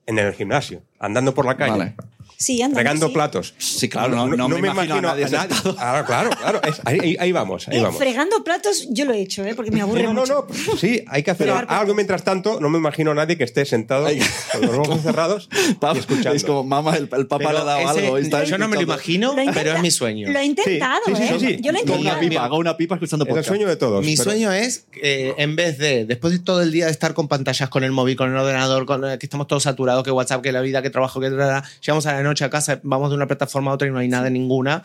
[0.06, 1.94] En el gimnasio, andando por la calle, Vale.
[2.42, 3.12] Sí, anda, regando sí.
[3.14, 3.54] platos.
[3.58, 5.76] Sí, claro, no, no me, imagino, a nadie sentado.
[5.78, 6.60] Ah, claro, claro.
[6.62, 7.98] es- ahí, vamos, ahí Eh, vamos.
[7.98, 9.54] fregando platos yo lo he hecho, ¿eh?
[9.54, 10.46] porque me aburre No, no, mucho.
[10.68, 10.76] no.
[10.76, 11.94] Sí, hay que hacer Fregar algo platos.
[11.96, 12.60] mientras tanto.
[12.60, 14.20] No me imagino a nadie que esté sentado Ay.
[14.52, 15.48] con los ojos cerrados
[15.94, 16.32] y escuchando.
[16.32, 18.18] Es como, mamá, el, el papá Pero le ha dado ese- algo.
[18.18, 20.30] y está yo no me lo imagino, Lo intenta- pero es mi sueño.
[20.30, 21.36] Lo he intentado, Sí, sí, ¿eh?
[21.38, 21.56] sí, sí.
[21.62, 22.28] Yo lo he Con una intentado.
[22.28, 23.48] pipa, hago una pipa escuchando es el podcast.
[23.48, 24.04] sueño de todos.
[24.04, 27.14] Mi pero- sueño es, eh, en vez de, después de todo el día de estar
[27.14, 30.10] con pantallas, con el móvil, con el ordenador, con, eh, que estamos todos saturados, que
[30.10, 31.30] WhatsApp, que la vida, que trabajo, que...
[31.30, 34.08] Llegamos a la noche a casa, vamos de una plataforma a otra y no hay
[34.08, 34.82] nada en ninguna.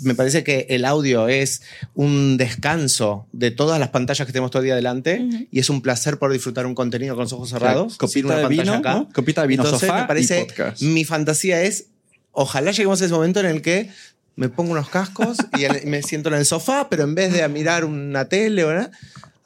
[0.00, 1.62] Me parece que el audio es
[1.94, 5.46] un descanso de todas las pantallas que tenemos todo el día delante Ujú.
[5.50, 7.96] y es un placer por disfrutar un contenido con los ojos cerrados.
[7.96, 9.08] copita una de pantalla vino, ¿no?
[9.12, 10.82] Copita de vino, Entonces, sofá me parece, y podcast.
[10.82, 11.86] Mi fantasía es,
[12.32, 13.90] ojalá lleguemos a ese momento en el que
[14.36, 17.48] me pongo unos cascos y me siento en el sofá, pero en vez de a
[17.48, 18.90] mirar una tele o nada,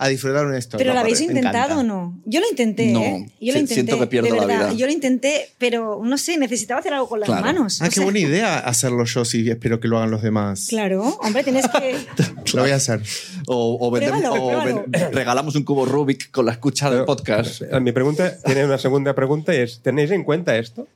[0.01, 0.85] a disfrutar una historia.
[0.85, 2.17] Pero lo habéis intentado o no?
[2.25, 3.27] Yo lo intenté, No, ¿eh?
[3.41, 3.75] Yo lo si- intenté.
[3.75, 4.69] siento que pierdo de la verdad.
[4.69, 4.79] vida.
[4.79, 7.43] Yo lo intenté, pero no sé, necesitaba hacer algo con las Claro.
[7.45, 7.83] manos.
[7.83, 10.67] Ah, o qué sea, buena idea hacerlo yo, sí, espero que lo hagan los demás.
[10.69, 11.97] Claro, hombre, tienes que.
[12.55, 13.03] Lo voy a hacer.
[13.49, 14.85] O, o vendemos- Pruébalo, o pruébalo.
[14.87, 17.63] ven- regalamos un cubo Rubik con la escucha del podcast.
[17.81, 20.87] Mi pregunta tiene una segunda pregunta y es, ¿tenéis en cuenta esto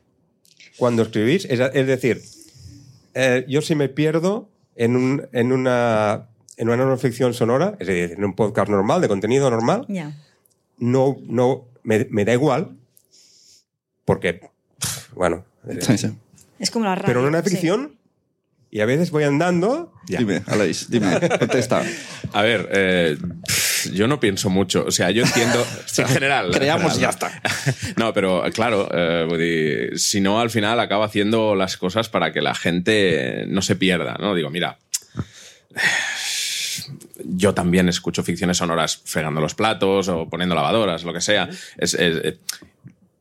[0.79, 1.45] cuando escribís?
[1.47, 2.23] Es, es decir,
[3.15, 6.29] eh, yo si me pierdo en, un, en, una,
[6.62, 10.12] en una no ficción sonora, es decir, en un podcast normal, de contenido normal, Ya.
[10.79, 12.77] no, no me, me da igual
[14.05, 14.40] porque,
[15.14, 16.09] bueno, eh, Sí, sí.
[16.59, 17.07] Es como la radio.
[17.07, 17.51] pero en una sí.
[17.51, 17.98] ficción
[18.70, 19.92] y a veces voy andando...
[20.09, 20.18] ya.
[20.18, 21.83] Dime, Aleix, dime, contesta.
[22.33, 23.18] A ver, eh,
[23.92, 24.85] yo no pienso mucho.
[24.87, 25.62] O sea, yo entiendo.
[25.98, 26.46] en general.
[26.46, 27.11] en Creamos general, y ya ¿no?
[27.11, 27.42] está.
[27.98, 32.55] No, pero claro, eh, si no, al final acaba haciendo las cosas para que la
[32.55, 34.35] gente no se pierda, ¿no?
[34.35, 34.79] Digo, mira.
[37.35, 41.49] Yo también escucho ficciones sonoras fregando los platos o poniendo lavadoras, lo que sea.
[41.79, 42.38] Es- es- eh,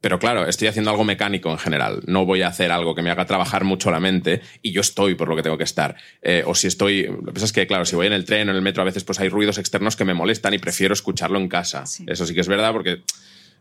[0.01, 2.01] pero claro, estoy haciendo algo mecánico en general.
[2.07, 5.13] No voy a hacer algo que me haga trabajar mucho la mente y yo estoy
[5.13, 5.95] por lo que tengo que estar.
[6.23, 7.03] Eh, o si estoy.
[7.03, 8.81] Lo que pasa es que, claro, si voy en el tren o en el metro,
[8.81, 11.85] a veces pues hay ruidos externos que me molestan y prefiero escucharlo en casa.
[11.85, 12.03] Sí.
[12.07, 13.03] Eso sí que es verdad porque.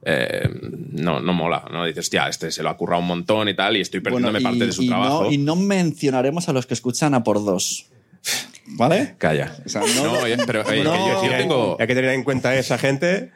[0.03, 0.49] eh,
[0.93, 1.85] no, no mola, ¿no?
[1.85, 4.65] Dices, tía, este se lo ha currado un montón y tal, y estoy perdiéndome parte
[4.65, 5.25] de su y trabajo.
[5.25, 7.85] No, y no mencionaremos a los que escuchan a por dos.
[8.77, 9.15] ¿Vale?
[9.19, 9.55] Calla.
[9.65, 10.93] O sea, no- No, pero oye, No.
[10.93, 11.77] que yo, yo tengo.
[11.81, 13.31] Hay que tener en cuenta a esa gente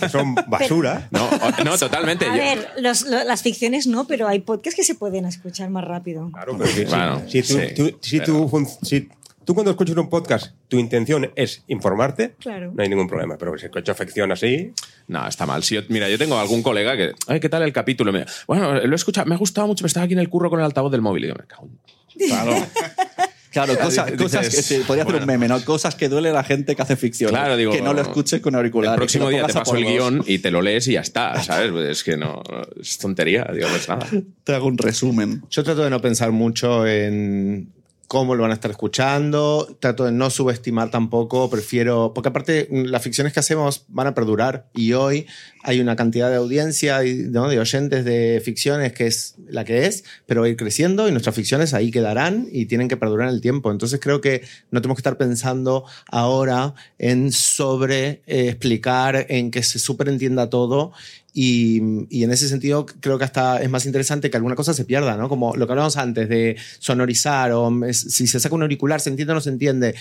[0.00, 1.08] que son basura.
[1.10, 2.26] No, o- no, totalmente.
[2.26, 5.70] A yo- ver, los- lo- las ficciones no, pero hay podcasts que se pueden escuchar
[5.70, 6.30] más rápido.
[6.32, 9.08] Claro, pero si, Bueno, si, tú, sí, tú- si pero- tú si
[9.44, 12.72] tú cuando escuchas un podcast, tu intención es informarte, Claro.
[12.74, 13.36] no hay ningún problema.
[13.38, 14.72] Pero si escuchas ficción así,
[15.08, 15.64] No, está mal.
[15.64, 18.12] Si yo- mira, yo tengo algún colega que, ay, ¿qué tal el capítulo?
[18.12, 20.50] Me- bueno, lo he escuchado, me ha gustado mucho, pero estaba aquí en el curro
[20.50, 21.24] con el altavoz del móvil.
[21.24, 22.52] Y yo, me cago en- Claro.
[23.50, 25.64] Claro, cosa- Dices, cosas que se podría hacer un meme, ¿no?
[25.64, 27.30] Cosas que duele a la gente que hace ficción.
[27.30, 28.94] Claro, digo, que no lo escuches con auriculares.
[28.94, 31.72] El próximo día te paso el guion y te lo lees y ya está, ¿sabes?
[31.88, 32.42] Es que no,
[32.80, 34.06] es tontería, digo, no es nada.
[34.44, 35.42] Te hago un resumen.
[35.50, 37.72] Yo trato de no pensar mucho en
[38.10, 42.86] cómo lo van a estar escuchando, trato de no subestimar tampoco, prefiero, porque aparte mm,
[42.86, 45.28] las ficciones que hacemos van a perdurar y hoy
[45.62, 47.48] hay una cantidad de audiencia ¿no?
[47.48, 51.12] de oyentes de ficciones que es la que es, pero va a ir creciendo y
[51.12, 53.70] nuestras ficciones ahí quedarán y tienen que perdurar en el tiempo.
[53.70, 54.42] Entonces creo que
[54.72, 60.90] no tenemos que estar pensando ahora en sobre eh, explicar, en que se superentienda todo
[61.32, 64.84] y, y en ese sentido creo que hasta es más interesante que alguna cosa se
[64.84, 65.28] pierda, ¿no?
[65.28, 69.10] Como lo que hablábamos antes de sonorizar o es- si se saca un auricular, se
[69.10, 69.94] entiende o no se entiende.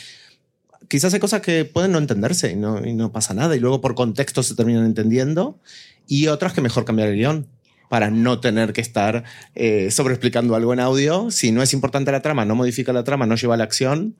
[0.88, 3.80] Quizás hay cosas que pueden no entenderse y no, y no pasa nada y luego
[3.82, 5.60] por contexto se terminan entendiendo
[6.08, 7.46] y otras que mejor cambiar el guion
[7.90, 9.24] para no tener que estar
[9.56, 11.30] eh, sobreexplicando algo en audio.
[11.32, 14.16] Si no es importante la trama, no modifica la trama, no lleva a la acción,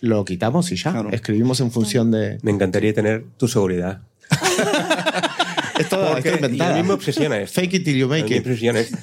[0.00, 0.92] lo quitamos y ya.
[0.92, 1.10] Claro.
[1.12, 2.38] Escribimos en función de...
[2.42, 4.02] me encantaría tener tu seguridad.
[5.78, 7.60] Es todo, Porque está y a mí me obsesiona esto.
[7.60, 8.46] Fake it till you make me it.
[8.46, 8.96] obsesiona esto.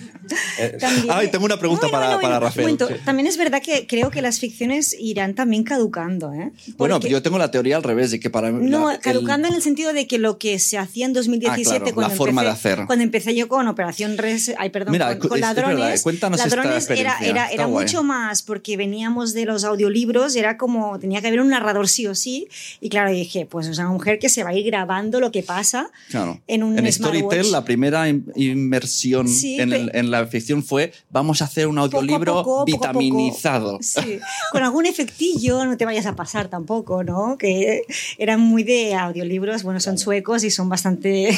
[0.59, 2.65] Eh, También- Ay, tengo una pregunta Bueno, para, bueno, para bueno, Rafael.
[2.77, 2.89] momento.
[3.05, 6.51] También es verdad que creo que las ficciones irán también caducando, ¿eh?
[6.77, 9.47] Bueno, Porque- yo tengo la teoría al revés, de que para No, la- el- caducando
[9.47, 12.15] en el sentido de que lo que se hacía en 2017 Ah, claro, cuando la
[12.17, 12.85] forma empecé, de hacer.
[12.87, 16.01] cuando empecé yo con Operación Res, ay, perdón, Mira, con, es- con es ladrones, verdad,
[16.03, 20.99] cuéntanos esta ladrones era, era, era mucho más porque veníamos de los audiolibros, era como
[20.99, 22.47] tenía que haber un narrador sí o sí
[22.79, 25.43] y claro, dije, pues es una mujer que se va a ir grabando lo que
[25.43, 26.39] pasa Claro.
[26.47, 26.91] en un en.
[26.91, 31.67] Storytel, la primera in- inmersión Sí, en, el- en la ficción fue vamos a hacer
[31.67, 32.99] un audiolibro poco, poco a poco.
[32.99, 33.79] vitaminizado.
[33.81, 34.19] Sí,
[34.51, 37.37] con algún efectillo, no te vayas a pasar tampoco, ¿no?
[37.37, 37.83] Que
[38.17, 41.29] eran muy de audiolibros, bueno, son suecos y son bastante...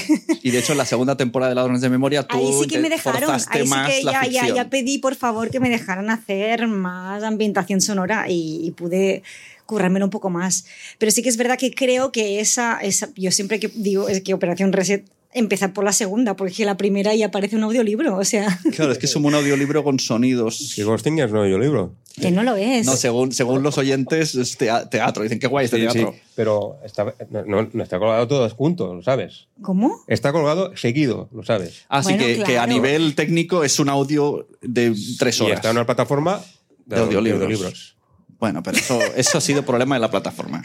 [0.42, 2.80] Y de hecho, en la segunda temporada de Ladrones de Memoria, tú Ahí sí que
[2.80, 3.48] me dejaron, ahí sí
[3.86, 8.26] que la ya, ya, ya pedí por favor que me dejaran hacer más ambientación sonora
[8.30, 9.24] y, y pude
[9.66, 10.66] currármelo un poco más.
[10.98, 14.22] Pero sí que es verdad que creo que esa, esa yo siempre que digo es
[14.22, 18.24] que Operación Reset empezar por la segunda, porque la primera ya aparece un audiolibro, o
[18.24, 20.58] sea, Claro, es que es como un audiolibro con sonidos.
[20.58, 21.94] Si Ghosting es un audiolibro.
[22.20, 22.86] que no lo es.
[22.86, 25.24] No, según, según los oyentes, es tea- teatro.
[25.24, 26.16] Dicen, qué guay este Sí, sí, teatro.
[26.36, 27.14] pero está,
[27.48, 29.48] no, está colgado todo junto, lo sabes.
[29.62, 30.04] ¿Cómo?
[30.08, 31.86] Está colgado seguido, lo sabes.
[31.90, 35.56] Así Bueno, que, que a nivel técnico es un audio de tres Y horas.
[35.58, 36.42] está en una plataforma
[36.86, 37.42] de, De audiolibros.
[37.44, 37.96] audiolibros.
[38.40, 40.62] Bueno, pero eso, eso ha sido problema de la plataforma.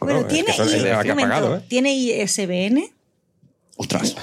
[0.00, 1.60] Bueno, que tiene, es que ¿eh?
[1.68, 2.90] tiene ISBN.
[3.82, 4.14] Ostras.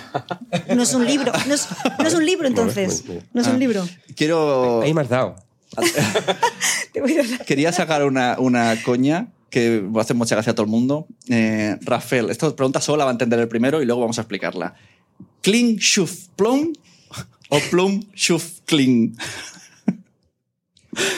[0.76, 1.32] No es un libro.
[1.48, 1.68] No es,
[1.98, 3.04] no es un libro, entonces.
[3.34, 3.52] No es Ah.
[3.52, 3.88] un libro.
[4.16, 4.82] Quiero.
[4.84, 5.36] Ahí me has dado.
[6.94, 10.52] Te voy a dar- Quería sacar una, una coña que va a hacer mucha gracia
[10.52, 11.08] a todo el mundo.
[11.30, 14.22] Eh, Rafael, esta pregunta solo la va a entender el primero y luego vamos a
[14.22, 14.76] explicarla.
[15.42, 16.74] ¿Clean, shuf, plum
[17.50, 19.16] o plum, shuf, clean?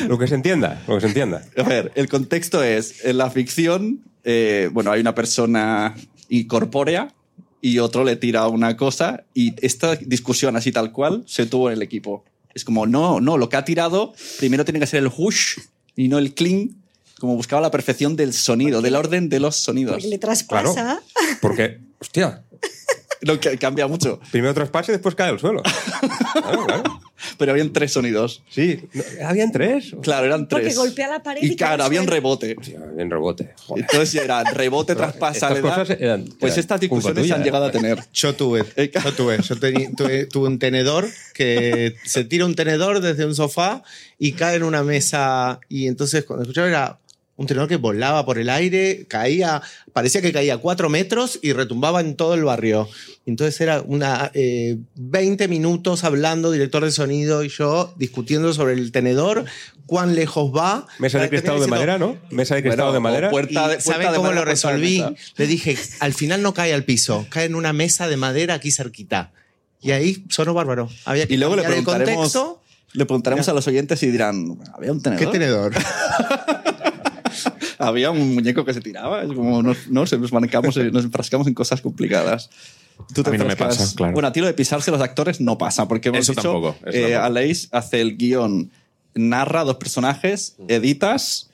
[0.08, 1.44] Lo que se entienda, lo que se entienda.
[1.58, 5.96] A ver, el contexto es, en la ficción, eh, bueno, hay una persona
[6.30, 7.14] y corpórea
[7.62, 11.76] y otro le tira una cosa y esta discusión así tal cual se tuvo en
[11.78, 12.24] el equipo.
[12.54, 15.58] Es como, no, no, lo que ha tirado primero tiene que ser el whoosh
[15.96, 16.76] y no el cling,
[17.20, 19.94] como buscaba la perfección del sonido, del orden de los sonidos.
[19.94, 20.36] Porque le Claro.
[20.74, 21.02] traspasa.
[21.42, 22.44] Porque, hostia,
[23.22, 24.20] Lo que cambia mucho.
[24.32, 25.62] primero traspase y después cae al suelo.
[25.64, 27.02] Claro, claro.
[27.38, 28.42] Pero habían tres sonidos.
[28.50, 29.94] Sí, no, ¿habían tres?
[30.02, 30.78] Claro, eran Porque tres.
[30.78, 32.56] golpea la pared Y claro, había un rebote.
[32.58, 33.54] Hostia, en rebote.
[33.66, 33.86] Joder.
[33.90, 35.70] Entonces era rebote, traspasa, Estas le da.
[35.76, 37.44] cosas eran- Pues eran estas discusiones tuya, han ¿eh?
[37.44, 38.00] llegado a tener.
[38.14, 42.56] Yo tuve, Eh, yo tuve, yo teni- tuve, tuve un tenedor que se tira un
[42.56, 43.84] tenedor desde un sofá
[44.18, 46.99] y cae en una mesa y entonces cuando escuchaba era
[47.40, 49.62] un tenedor que volaba por el aire, caía,
[49.94, 52.90] parecía que caía cuatro metros y retumbaba en todo el barrio.
[53.26, 58.92] Entonces era una eh, 20 minutos hablando, director de sonido y yo discutiendo sobre el
[58.92, 59.46] tenedor,
[59.86, 60.86] cuán lejos va.
[61.00, 62.18] Mesa de cristal de madera, ¿no?
[62.30, 63.30] Mesa de cristal Bueno, de madera.
[63.30, 65.04] puerta de- y ¿Saben de cómo madera, lo resolví?
[65.38, 68.70] Le dije, al final no cae al piso, cae en una mesa de madera aquí
[68.72, 69.32] cerquita.
[69.82, 70.90] Y ahí sonó bárbaro.
[71.06, 72.62] Había que Y luego le cambiar el preguntaremos, contexto.
[72.92, 75.26] le preguntaremos a los oyentes y dirán, ¿había un tenedor?
[75.26, 75.74] ¿Qué tenedor?
[77.80, 79.24] Había un muñeco que se tiraba.
[79.24, 82.50] Es como, no, no nos, marcamos, nos enfrascamos en cosas complicadas.
[83.14, 84.14] Tú A mí no me pasa, claro.
[84.14, 86.76] Bueno, a ti lo de pisarse los actores no pasa, porque hemos Eso dicho, tampoco,
[86.86, 87.24] eso eh, tampoco.
[87.24, 88.72] Aleix hace el guion,
[89.16, 91.50] narra dos personajes, editas,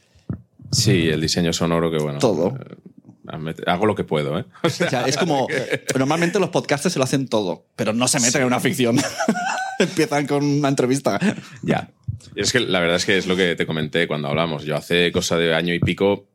[0.71, 2.19] Sí, el diseño sonoro que bueno.
[2.19, 2.57] Todo.
[2.59, 2.75] eh,
[3.65, 4.45] Hago lo que puedo, ¿eh?
[4.61, 5.47] o sea, es como,
[5.97, 8.99] normalmente los podcasters se lo hacen todo, pero no se meten en una ficción.
[9.79, 11.19] Empiezan con una entrevista.
[11.61, 11.89] Ya.
[12.35, 14.63] Es que la verdad es que es lo que te comenté cuando hablamos.
[14.63, 16.27] Yo hace cosa de año y pico,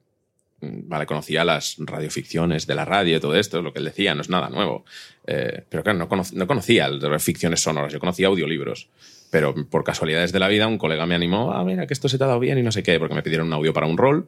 [0.61, 4.20] vale, conocía las radioficciones de la radio y todo esto, lo que él decía, no
[4.22, 4.85] es nada nuevo.
[5.26, 8.89] Eh, pero claro, no, cono- no conocía las ficciones sonoras, yo conocía audiolibros.
[9.31, 12.18] Pero por casualidades de la vida, un colega me animó, ah, mira, que esto se
[12.18, 13.97] te ha dado bien y no sé qué, porque me pidieron un audio para un
[13.97, 14.26] rol.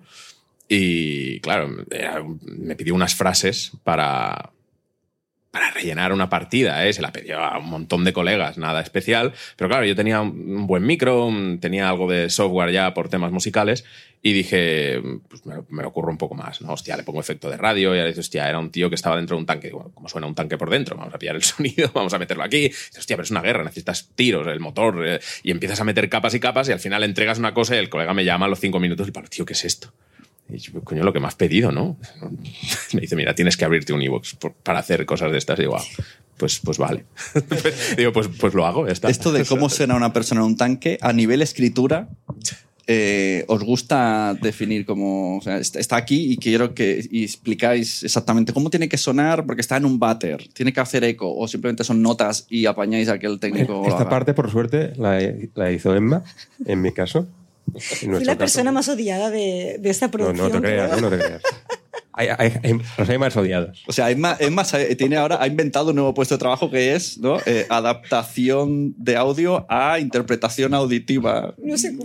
[0.68, 1.68] Y claro,
[2.40, 4.52] me pidió unas frases para,
[5.52, 6.94] para rellenar una partida, ¿eh?
[6.94, 10.66] se la pidió a un montón de colegas, nada especial, pero claro, yo tenía un
[10.66, 11.30] buen micro,
[11.60, 13.84] tenía algo de software ya por temas musicales
[14.22, 16.72] y dije, pues me, me lo ocurro un poco más, ¿no?
[16.72, 19.16] Hostia, le pongo efecto de radio y ahora dices, hostia, era un tío que estaba
[19.16, 20.96] dentro de un tanque, Digo, ¿cómo suena un tanque por dentro?
[20.96, 23.62] Vamos a pillar el sonido, vamos a meterlo aquí, Dices, hostia, pero es una guerra,
[23.62, 27.04] necesitas tiros, el motor, eh, y empiezas a meter capas y capas y al final
[27.04, 29.44] entregas una cosa y el colega me llama a los cinco minutos y para, tío,
[29.44, 29.92] ¿qué es esto?
[30.54, 31.96] Y yo, coño, lo que me has pedido, ¿no?
[32.92, 35.58] Me dice, mira, tienes que abrirte un iVoox por- para hacer cosas de estas.
[35.58, 35.82] Y digo, "Ah,
[36.36, 37.04] pues, pues vale.
[37.96, 39.08] digo, pues, pues lo hago, ya está.
[39.08, 42.08] Esto de cómo suena una persona en un tanque, a nivel escritura,
[42.88, 45.38] eh, ¿os gusta definir cómo...
[45.38, 49.46] o sea, est- está aquí y quiero que y explicáis exactamente cómo tiene que sonar
[49.46, 53.08] porque está en un váter, tiene que hacer eco o simplemente son notas y apañáis
[53.08, 53.84] a que el técnico...
[53.86, 55.20] Esta parte, por suerte, la,
[55.54, 56.24] la hizo Emma,
[56.66, 57.28] en mi caso.
[57.78, 58.38] Fui la caso.
[58.38, 60.48] persona más odiada de, de esta No, producción.
[60.52, 61.00] no te creas, creo.
[61.00, 61.42] no, no te creas.
[62.14, 63.82] Hay, hay, hay- los hay más odiados.
[63.86, 66.94] O sea, Emma, Emma se- tiene ahora, ha inventado un nuevo puesto de trabajo que
[66.94, 67.38] es ¿no?
[67.46, 71.54] Eh, adaptación de audio a interpretación auditiva.
[71.58, 71.96] No sé,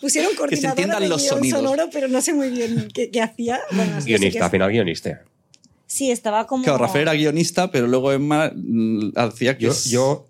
[0.00, 1.60] pusieron coordinadora entiendan de los guion sonidos.
[1.60, 3.60] sonoro, pero no sé muy bien qué, qué hacía.
[3.72, 5.22] Bueno, Guionista, que- al final guionista.
[5.86, 6.64] Sí, estaba como...
[6.64, 9.64] Claro, Rafael era guionista, pero luego Emma mm, hacía que...
[9.64, 10.26] Yo, es- yo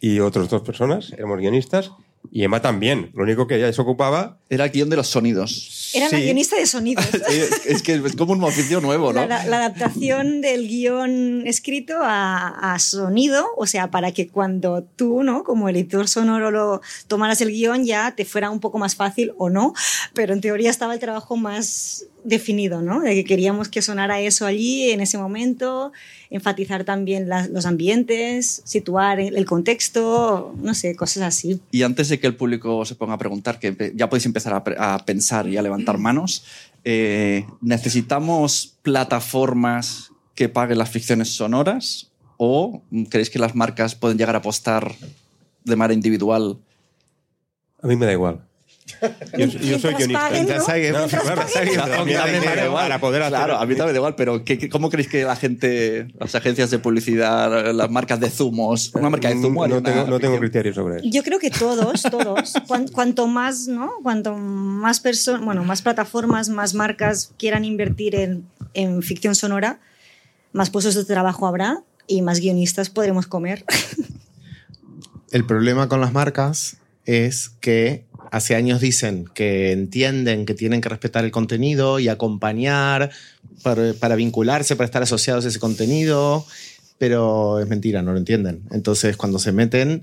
[0.00, 1.90] y otras dos personas éramos guionistas
[2.30, 3.10] y Emma también.
[3.14, 5.92] Lo único que ella se ocupaba Era el guion de los sonidos.
[5.94, 7.04] Era la guionista de sonidos.
[7.64, 9.26] Es que es como un oficio nuevo, ¿no?
[9.26, 15.22] La, la adaptación del guion escrito a, a sonido, o sea, para que cuando tú,
[15.22, 15.44] ¿no?
[15.44, 19.50] Como editor sonoro lo tomaras el guion ya te fuera un poco más fácil o
[19.50, 19.72] no,
[20.12, 23.00] pero en teoría estaba el trabajo más definido, ¿no?
[23.00, 25.92] De que queríamos que sonara eso allí en ese momento,
[26.30, 31.60] enfatizar también los ambientes, situar el contexto, no sé, cosas así.
[31.70, 35.04] Y antes de que el público se ponga a preguntar, que ya podéis empezar a,
[35.04, 36.44] pensar y a levantar manos,
[36.84, 42.10] eh, ¿necesitamos plataformas que paguen las ficciones sonoras?
[42.36, 44.94] ¿O creéis que las marcas pueden llegar a apostar
[45.64, 46.58] de manera individual?
[47.82, 48.44] A mí me da igual.
[49.38, 50.28] Yo, yo soy guionista.
[52.72, 55.24] para poder hacer- Claro, a mí también da igual, pero ¿qué- qué- ¿cómo creéis que
[55.24, 59.76] la gente, las agencias de publicidad, las marcas de zumos, una marca de zumo haría
[59.76, 61.06] No tengo, no tengo criterios sobre eso.
[61.10, 62.54] Yo creo que todos, todos.
[62.66, 63.90] Cuan- cuanto más, ¿no?
[64.02, 69.80] Cuanto más personas, bueno, más plataformas, más marcas quieran invertir en, en ficción sonora,
[70.52, 73.64] más puestos de trabajo habrá y más guionistas podremos comer.
[75.32, 76.76] El problema con las marcas
[77.06, 78.04] es que
[78.34, 83.10] hace años dicen que entienden que tienen que respetar el contenido y acompañar
[83.62, 86.44] para, vincularse, para estar asociados a ese contenido,
[86.98, 88.62] pero es mentira, no lo entienden.
[88.72, 90.02] Entonces, cuando se meten,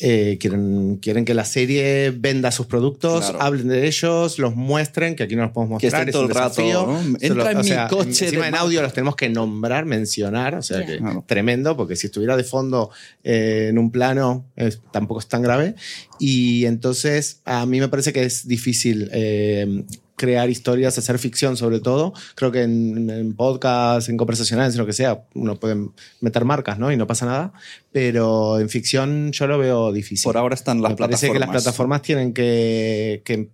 [0.00, 3.42] eh, quieren, quieren que la serie venda sus productos, Claro.
[3.42, 6.02] hablen de ellos, los muestren, que aquí no los podemos Que mostrar.
[6.02, 8.58] estén es todo el rato, Entra en o mi sea, coche Encima de en ma-
[8.60, 11.24] audio los tenemos que nombrar, mencionar, o sea que Claro.
[11.26, 12.90] tremendo, porque si estuviera de fondo
[13.24, 15.74] eh, en un plano es- tampoco es tan grave.
[16.20, 19.84] Y entonces a mí me parece que es difícil eh,
[20.18, 22.12] crear historias, hacer ficción sobre todo.
[22.34, 25.76] Creo que en, en podcast, en conversacionales, en lo que sea, uno puede
[26.20, 26.92] meter marcas, ¿no?
[26.92, 27.52] Y no pasa nada.
[27.92, 30.24] Pero en ficción yo lo veo difícil.
[30.24, 31.32] Por ahora están las Me parece plataformas.
[31.32, 33.48] que las plataformas tienen que, que-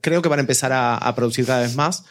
[0.00, 2.04] creo que van a empezar a, a producir cada vez más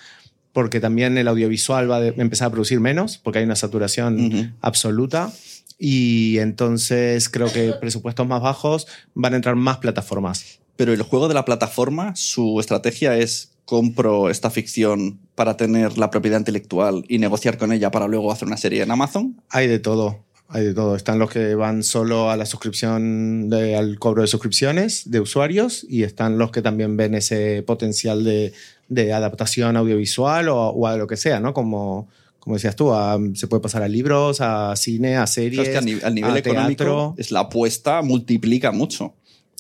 [0.54, 4.48] porque también el audiovisual va a empezar a producir menos porque hay una saturación Ujú.
[4.62, 5.32] absoluta
[5.78, 10.60] y entonces creo que presupuestos más bajos van a entrar más plataformas.
[10.76, 16.10] Pero el juego de la plataforma, su estrategia es compro esta ficción para tener la
[16.10, 19.42] propiedad intelectual y negociar con ella para luego hacer una serie en Amazon.
[19.50, 20.24] Hay de todo.
[20.48, 20.96] Hay de todo.
[20.96, 25.86] Están los que van solo a la suscripción, de- al cobro de suscripciones de usuarios
[25.90, 28.54] y están los que también ven ese potencial de,
[28.88, 31.54] de adaptación audiovisual o, o a lo que sea, ¿no?
[31.54, 32.08] Como,
[32.40, 35.68] como decías tú, a- se puede pasar a libros, a cine, a series.
[35.68, 37.16] Claro, es que al nivel a económico teatro.
[37.18, 39.14] es la apuesta multiplica mucho.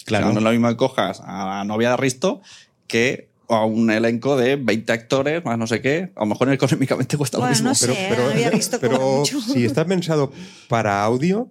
[0.05, 0.28] Claro.
[0.28, 2.41] O sea, no es lo mismo que cojas a novia de Risto
[2.88, 6.12] que a un elenco de 20 actores, más no sé qué.
[6.16, 7.70] A lo mejor económicamente cuesta Bueno, lo mismo.
[7.70, 8.08] no sé.
[8.10, 9.39] Pero, no había visto pero como mucho.
[9.41, 10.32] si está pensado
[10.68, 11.50] para audio,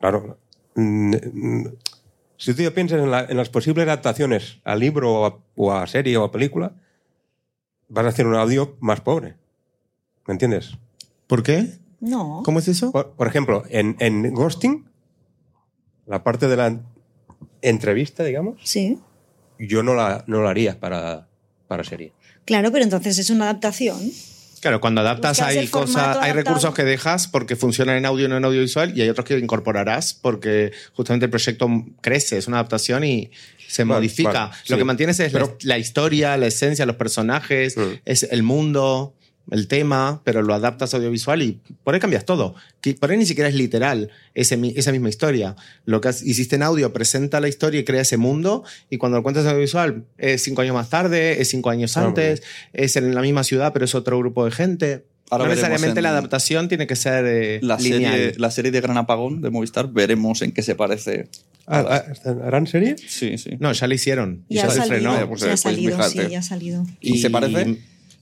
[0.00, 0.38] claro,
[2.36, 5.72] si tú ya piensas en, la- en las posibles adaptaciones a libro o a, o
[5.72, 6.72] a serie o a película,
[7.88, 9.34] vas a hacer un audio más pobre.
[10.26, 10.72] ¿Me entiendes?
[11.26, 11.72] ¿Por qué?
[12.00, 12.42] No.
[12.44, 12.92] ¿Cómo es eso?
[12.92, 14.88] Por, por ejemplo, en, en Ghosting,
[16.06, 16.80] la parte de la
[17.62, 18.98] entrevista, digamos, Sí.
[19.58, 21.26] Yo no la, no la haría para,
[21.66, 22.12] para serie.
[22.44, 23.98] Claro, pero entonces es una adaptación.
[24.60, 28.28] Claro, cuando adaptas Buscas hay cosas, hay recursos que dejas porque funcionan en audio y
[28.28, 31.68] no en audiovisual y hay otros que incorporarás porque justamente el proyecto
[32.00, 33.30] crece, es una adaptación y
[33.68, 34.32] se Vale, modifica.
[34.46, 34.78] vale, Lo sí.
[34.78, 35.32] que mantienes es
[35.62, 37.82] la, historia, la esencia, los personajes, Mm.
[38.04, 39.14] es el mundo,
[39.50, 42.54] el tema, pero lo adaptas audiovisual y por ahí cambias todo.
[42.80, 45.56] Que Por ahí ni siquiera es literal ese esa misma historia.
[45.84, 49.16] Lo que has- hiciste en audio presenta la historia y crea ese mundo y cuando
[49.18, 52.42] lo cuentas en audiovisual es cinco años más tarde, es cinco años Ah, antes,
[52.72, 55.04] es en la misma ciudad pero es otro grupo de gente.
[55.30, 58.12] Ahora no necesariamente en la adaptación tiene que ser eh, La lineal.
[58.14, 61.28] serie, la serie de Gran Apagón de Movistar, veremos en qué se parece.
[61.66, 62.96] Ah, ah, ¿Harán serie?
[62.96, 63.50] Sí, sí.
[63.60, 64.46] No, ya la hicieron.
[64.48, 65.28] Ya ya se salido.
[65.28, 66.24] pues, ya ha pues, salido, fíjate.
[66.24, 66.86] sí, ya ha salido.
[67.02, 67.76] ¿Y se parece?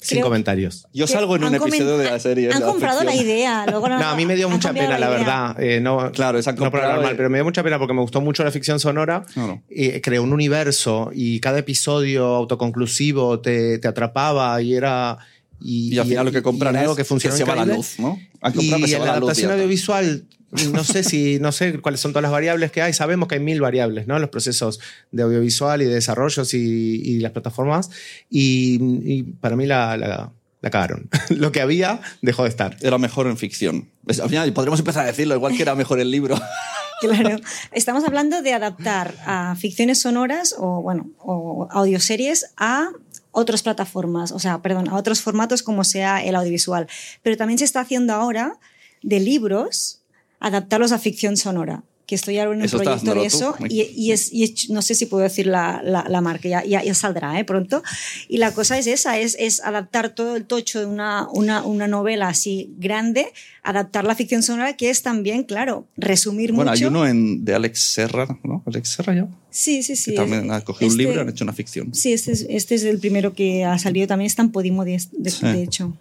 [0.07, 0.86] Sin Creo- comentarios.
[0.92, 2.52] Yo Que salgo en un episodio de la serie.
[2.52, 3.28] Han la comprado la ficción.
[3.28, 3.66] idea.
[3.68, 5.09] Luego no, No, a mí me dio mucha pena, la, idea.
[5.18, 5.61] verdad.
[5.61, 7.78] Eh, no, Claro, han no por comprado hablar mal, y- pero me dio mucha pena
[7.78, 9.24] porque me gustó mucho la ficción sonora.
[9.34, 9.62] Claro.
[9.68, 15.18] Y creó un universo y cada episodio autoconclusivo te, te atrapaba y era.
[15.61, 17.64] Y, Y al final lo que compran y es algo que funciona se va la
[17.64, 18.18] luz, ¿no?
[18.42, 19.28] Han Y comprado que se en va la la luz.
[19.28, 20.24] adaptación y audiovisual,
[20.72, 22.92] no sé si, no sé cuáles son todas las variables que hay.
[22.92, 24.18] Sabemos que hay mil variables, ¿no?
[24.18, 24.80] Los procesos
[25.12, 26.59] de audiovisual y de desarrollos y,
[27.05, 27.90] y las plataformas.
[28.30, 30.32] Y, y para mí la, la,
[30.62, 31.09] la cagaron.
[31.30, 32.76] Lo que había dejó de estar.
[32.80, 33.88] Era mejor en ficción.
[34.07, 36.38] Es- Al final podríamos empezar a decirlo, igual que era mejor el libro.
[36.99, 37.36] Claro.
[37.72, 42.88] Estamos hablando de adaptar a ficciones sonoras o, bueno, o audioseries a
[43.32, 46.86] otras plataformas, o sea, perdón, a otros formatos como sea el audiovisual.
[47.22, 48.59] Pero también se está haciendo ahora
[49.03, 50.01] de libros
[50.41, 51.82] adaptarlos a ficción sonora.
[52.07, 54.80] Que estoy ahora en un Eso proyecto de eso y, y es, y es- no
[54.80, 57.45] sé si puedo decir la, la- la marca, ya, ya, ya saldrá ¿eh?
[57.45, 57.82] pronto.
[58.28, 61.89] Y la cosa es esa, es, es adaptar todo el tocho de una, una, una
[61.89, 63.26] novela así grande,
[63.64, 66.84] adaptar la ficción sonora, que es también, claro, resumir Bueno, mucho.
[66.84, 68.62] hay uno en, de Alex Serra, ¿no?
[68.66, 69.26] Alex Serra ya.
[69.51, 70.12] Sí, sí, sí.
[70.12, 71.93] que también ha cogido un Este- libro y han hecho una ficción.
[71.93, 75.03] Sí, este es, este es el primero que ha salido también, está en Podimo, de,
[75.11, 75.45] de- Sí.
[75.45, 75.97] de hecho.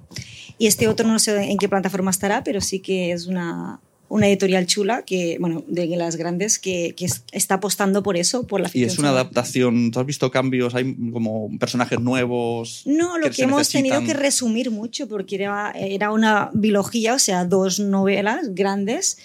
[0.59, 3.79] Y este otro no sé en qué plataforma estará, pero sí que es una,
[4.15, 8.47] una editorial chula, que, bueno, de las grandes, que, que es- está apostando por eso,
[8.47, 9.91] por la Y ficción es una adaptación.
[9.91, 10.73] ¿Tú has visto cambios?
[10.75, 12.83] ¿Hay como personajes nuevos?
[12.85, 14.17] No, lo que, se hemos tenido necesitan?
[14.17, 19.17] que resumir mucho porque era, era una biología, o sea, dos novelas grandes,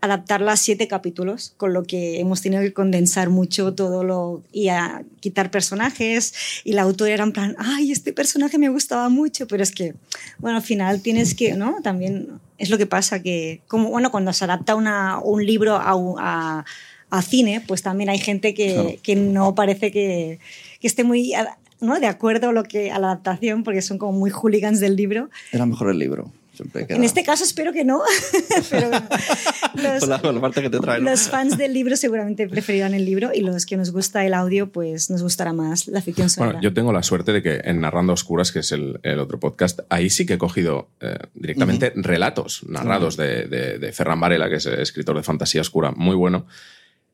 [0.00, 4.68] adaptarlas a siete capítulos, con lo que hemos tenido que condensar mucho todo lo y
[4.68, 9.46] a quitar personajes y la autora era en plan, ay, este personaje me gustaba mucho,
[9.46, 9.94] pero es que,
[10.38, 11.76] bueno, al final tienes que, ¿no?
[11.82, 12.28] También
[12.58, 16.64] es lo que pasa que, como, bueno, cuando se adapta una, un libro a, a,
[17.10, 18.90] a cine, pues también hay gente que, Claro.
[19.02, 20.38] que no parece que,
[20.80, 21.32] que esté muy...
[21.80, 22.00] ¿no?
[22.00, 25.28] de acuerdo a, lo que, a la adaptación, porque son como muy hooligans del libro.
[25.52, 26.30] Era mejor el libro.
[26.62, 28.00] Queda- En este caso espero que no,
[28.70, 29.06] pero bueno,
[29.74, 31.00] los, Por la, por la parte que te trae.
[31.00, 31.10] ¿no?
[31.10, 34.70] los fans del libro seguramente preferirán el libro y los que nos gusta el audio,
[34.70, 36.52] pues nos gustará más la ficción sonora.
[36.54, 39.40] Bueno, yo tengo la suerte de que en Narrando Oscuras, que es el, el otro
[39.40, 44.48] podcast, ahí sí que he cogido eh, directamente relatos narrados de, de, de Ferran Varela,
[44.48, 46.46] que es escritor de fantasía oscura muy bueno.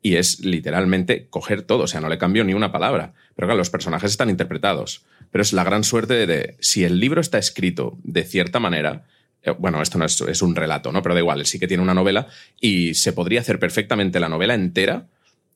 [0.02, 3.12] y es literalmente coger todo, o sea, no le cambio ni una palabra.
[3.36, 5.04] Pero claro, los personajes están interpretados.
[5.30, 8.92] Pero es la gran suerte de, de si el libro está escrito de cierta manera,
[8.92, 9.04] eh,
[9.58, 11.02] bueno, esto no es, un relato, ¿no?
[11.02, 12.26] Pero da igual, sí que tiene una novela
[12.60, 15.06] y se podría hacer perfectamente la novela entera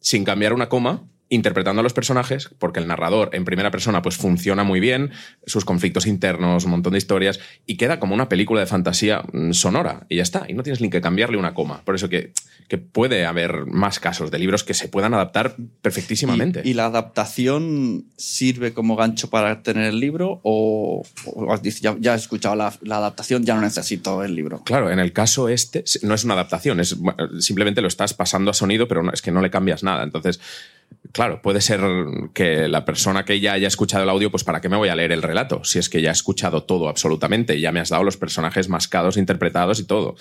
[0.00, 4.16] sin cambiar una coma interpretando a los personajes, porque el narrador en primera persona pues
[4.16, 5.10] funciona muy bien,
[5.46, 9.52] sus conflictos internos, un montón de historias, y queda como una película de fantasía mm,
[9.52, 11.82] sonora, y ya está, y no tienes ni que cambiarle una coma.
[11.84, 12.32] Por eso que,
[12.68, 16.62] que puede haber más casos de libros que se puedan adaptar perfectísimamente.
[16.64, 22.14] ¿Y, y la adaptación sirve como gancho para tener el libro o, o ya, ya,
[22.14, 24.62] he escuchado la, la, adaptación, ya no necesito el libro?
[24.64, 26.96] Claro, en el caso este no es una adaptación, es
[27.40, 30.02] simplemente lo estás pasando a sonido, pero no, es que no le cambias nada.
[30.02, 30.40] Entonces,
[31.14, 31.80] Claro, puede ser
[32.32, 34.96] que la persona que ya haya escuchado el audio, pues ¿para qué me voy a
[34.96, 35.62] leer el relato?
[35.62, 39.16] Si es que ya he escuchado todo absolutamente, ya me has dado los personajes mascados,
[39.16, 40.16] interpretados y todo.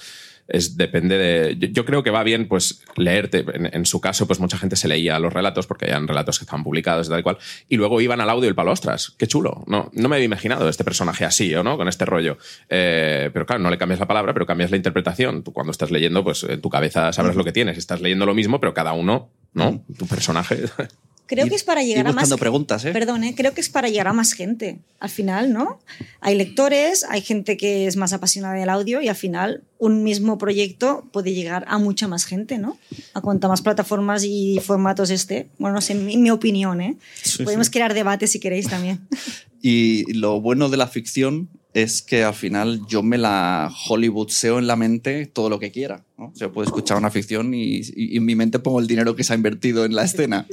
[0.48, 1.58] Es, depende de.
[1.58, 3.44] Yo, yo, creo que va bien, pues, leerte.
[3.56, 6.44] En, en, su caso, pues mucha gente se leía los relatos, porque eran relatos que
[6.44, 7.40] estaban publicados y tal y cual,
[7.70, 9.64] y luego iban al audio y el palo, ostras, qué chulo.
[9.66, 11.76] No, no me había imaginado este personaje así, ¿o no?
[11.76, 12.38] Con este rollo.
[12.70, 15.42] Eh, pero claro, no le cambias la palabra, pero cambias la interpretación.
[15.42, 17.80] Tú cuando estás leyendo, pues en tu cabeza sabrás lo que tienes.
[17.80, 19.84] Estás leyendo lo mismo, pero cada uno ¿no?
[19.98, 20.64] Tu personaje.
[21.26, 22.32] Creo que es para llegar a más.
[22.36, 22.92] preguntas, ¿eh?
[22.92, 23.34] Perdón, ¿eh?
[23.36, 24.80] creo que es para llegar a más gente.
[25.00, 25.80] Al final, ¿no?
[26.20, 30.38] Hay lectores, hay gente que es más apasionada del audio y al final un mismo
[30.38, 32.78] proyecto puede llegar a mucha más gente, ¿no?
[33.14, 35.48] A cuanta más plataformas y formatos esté.
[35.58, 36.98] Bueno, no sé, en mi opinión, ¿eh?
[37.24, 37.74] Sí, Podemos sí.
[37.74, 39.08] crear debates si queréis también.
[39.66, 44.68] Y lo bueno de la ficción es que al final yo me la hollywoodseo en
[44.68, 46.04] la mente todo lo que quiera.
[46.18, 46.26] ¿no?
[46.28, 49.24] O sea, puedo escuchar una ficción y, y, en mi mente pongo el dinero que
[49.24, 50.46] se ha invertido en la escena.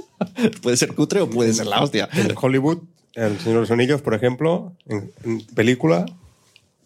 [0.62, 2.08] puede ser cutre o puede ser la hostia.
[2.12, 2.78] En Hollywood,
[3.14, 6.06] El Señor de los Anillos, por ejemplo, en, en, película,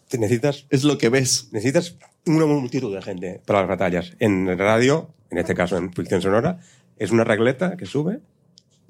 [0.09, 0.65] te necesitas.
[0.69, 1.47] Es lo que ves.
[1.51, 4.13] Necesitas una multitud de gente para las batallas.
[4.19, 6.59] En radio, en este caso en ficción sonora,
[6.97, 8.19] es una regleta que sube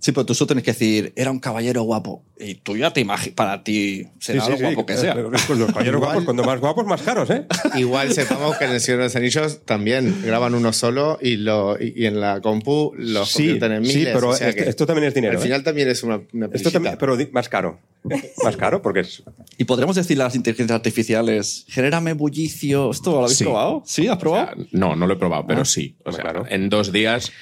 [0.02, 2.24] Sí, pero tú solo tienes que decir, era un caballero guapo.
[2.40, 5.14] Y tú ya te imaginas, para ti será sí, sí, lo guapo que sea.
[5.14, 7.46] Pues los caballeros guapos, cuando más guapos, más caros, ¿eh?
[7.76, 11.78] Igual sepamos que en El Señor de los Anillos también graban uno solo y, lo,
[11.82, 13.94] y en la compu los sí, convierten en miles.
[13.96, 15.38] Sí, pero o sea esto, esto, también es dinero.
[15.38, 15.64] Al final ¿eh?
[15.64, 17.80] también es una, una Esto también, pero más caro.
[18.44, 19.22] más caro porque es...
[19.58, 22.92] Y podríamos decir a las inteligencias artificiales, genérame bullicio.
[22.92, 23.44] ¿Esto lo habéis Sí.
[23.44, 23.84] probado?
[23.86, 24.08] ¿Sí?
[24.08, 24.52] ¿Has probado?
[24.54, 25.98] O sea, no, no lo he probado, pero Ah, sí.
[26.06, 26.46] O sea, claro.
[26.50, 27.34] en dos días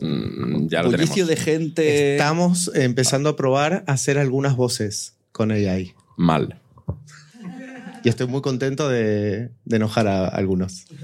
[0.00, 0.92] mm, ya lo tenemos.
[1.10, 2.16] bullicio de gente...
[2.16, 5.94] Estamos empezando a probar a hacer algunas voces con AI.
[6.16, 6.60] Mal.
[8.04, 10.84] Y estoy muy contento de, de enojar a algunos.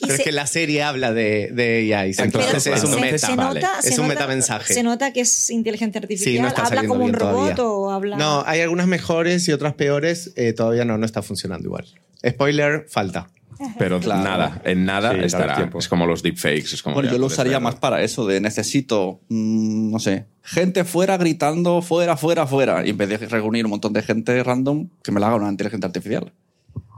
[0.00, 2.14] Pero se- es que la serie habla de, de AI.
[2.18, 3.18] Entonces es un se- meta.
[3.26, 3.60] se vale.
[3.60, 4.74] nota, Es se un nota- metamensaje.
[4.74, 6.34] Se nota que es inteligencia artificial.
[6.34, 7.64] Sí, no está ¿Habla como un robot todavía.
[7.64, 8.16] o habla.?
[8.16, 10.32] No, hay algunas mejores y otras peores.
[10.36, 11.86] eh, todavía no, no está funcionando igual.
[12.26, 13.28] Spoiler, falta.
[13.78, 14.22] Pero Claro.
[14.24, 15.70] nada, en nada Sí, estará.
[15.78, 16.74] Es como los deepfakes.
[16.74, 17.64] Es como Bueno, yo lo usaría verlo.
[17.68, 22.84] más para eso, de necesito, mm, no sé, gente fuera gritando, fuera, fuera, fuera.
[22.86, 25.48] Y en vez de reunir un montón de gente random, que me la haga una
[25.50, 26.32] inteligencia artificial.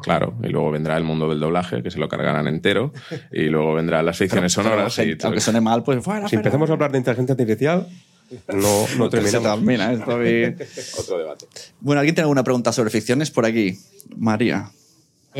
[0.03, 2.93] Claro, y luego vendrá el mundo del doblaje, que se lo cargarán entero,
[3.33, 4.99] y luego vendrán las ficciones Pero, sonoras.
[4.99, 6.41] y aunque suene mal, pues fuera, Si fuera.
[6.41, 7.87] empezamos a hablar de inteligencia artificial,
[8.49, 8.57] no,
[8.99, 9.59] no Se terminamos.
[9.59, 10.57] termina esto bien.
[10.99, 11.47] Otro debate.
[11.81, 13.79] Bueno, ¿alguien tiene alguna pregunta sobre ficciones por aquí?
[14.17, 14.69] María.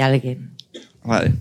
[0.01, 0.57] Alguien.
[1.03, 1.33] Vale.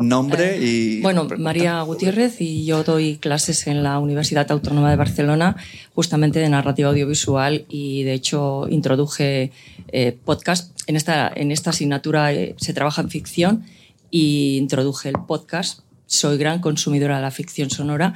[0.00, 1.00] Nombre Eh, y.
[1.02, 1.28] Bueno.
[1.36, 5.56] María Gutiérrez y yo doy clases en la Universidad Autónoma de Barcelona
[5.94, 9.52] justamente de narrativa audiovisual y de hecho introduje
[9.88, 10.72] eh, podcast.
[10.86, 13.64] En esta, en esta asignatura eh, se trabaja en ficción
[14.10, 15.80] y introduje el podcast.
[16.06, 18.14] Soy gran consumidora de la ficción sonora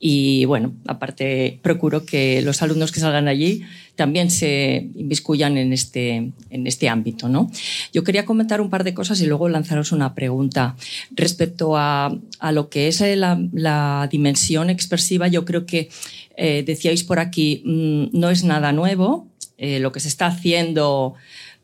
[0.00, 3.62] y bueno, aparte procuro que los alumnos que salgan allí
[4.00, 7.28] también se inmiscuyan en este, en este ámbito.
[7.28, 7.50] ¿no?
[7.92, 10.74] Yo quería comentar un par de cosas y luego lanzaros una pregunta.
[11.10, 15.90] Respecto a, a lo que es eh, la, la, dimensión expresiva, yo creo que
[16.38, 19.26] eh, decíais por aquí, mmm, no es nada nuevo.
[19.58, 21.12] Eh, lo que se está haciendo,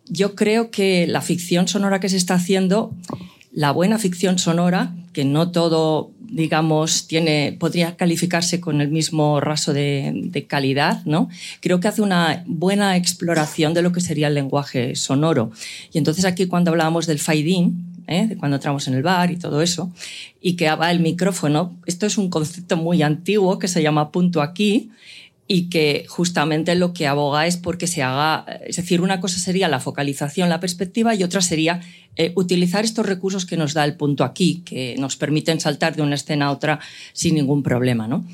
[0.05, 2.95] yo creo que la ficción sonora que se está haciendo,
[3.57, 9.73] la buena ficción sonora, que no todo digamos, tiene, podría calificarse con el mismo raso
[9.73, 11.29] de, calidad, ¿no?
[11.61, 15.53] Creo que hace una buena exploración de lo que sería el lenguaje sonoro.
[15.93, 18.27] Y entonces aquí cuando hablábamos del fade-in, ¿eh?
[18.27, 19.91] de cuando entramos en el bar y todo eso,
[20.41, 24.43] y que va el micrófono, esto es un concepto muy antiguo que se llama punto
[24.43, 24.91] aquí,
[25.49, 29.69] y que justamente lo que aboga es porque se haga, es decir, una cosa sería
[29.69, 31.81] la focalización, la perspectiva y otra sería
[32.17, 36.03] eh, utilizar estos recursos que nos da el punto aquí, que nos permiten saltar de
[36.03, 36.81] una escena a otra
[37.13, 38.25] sin ningún problema, ¿no?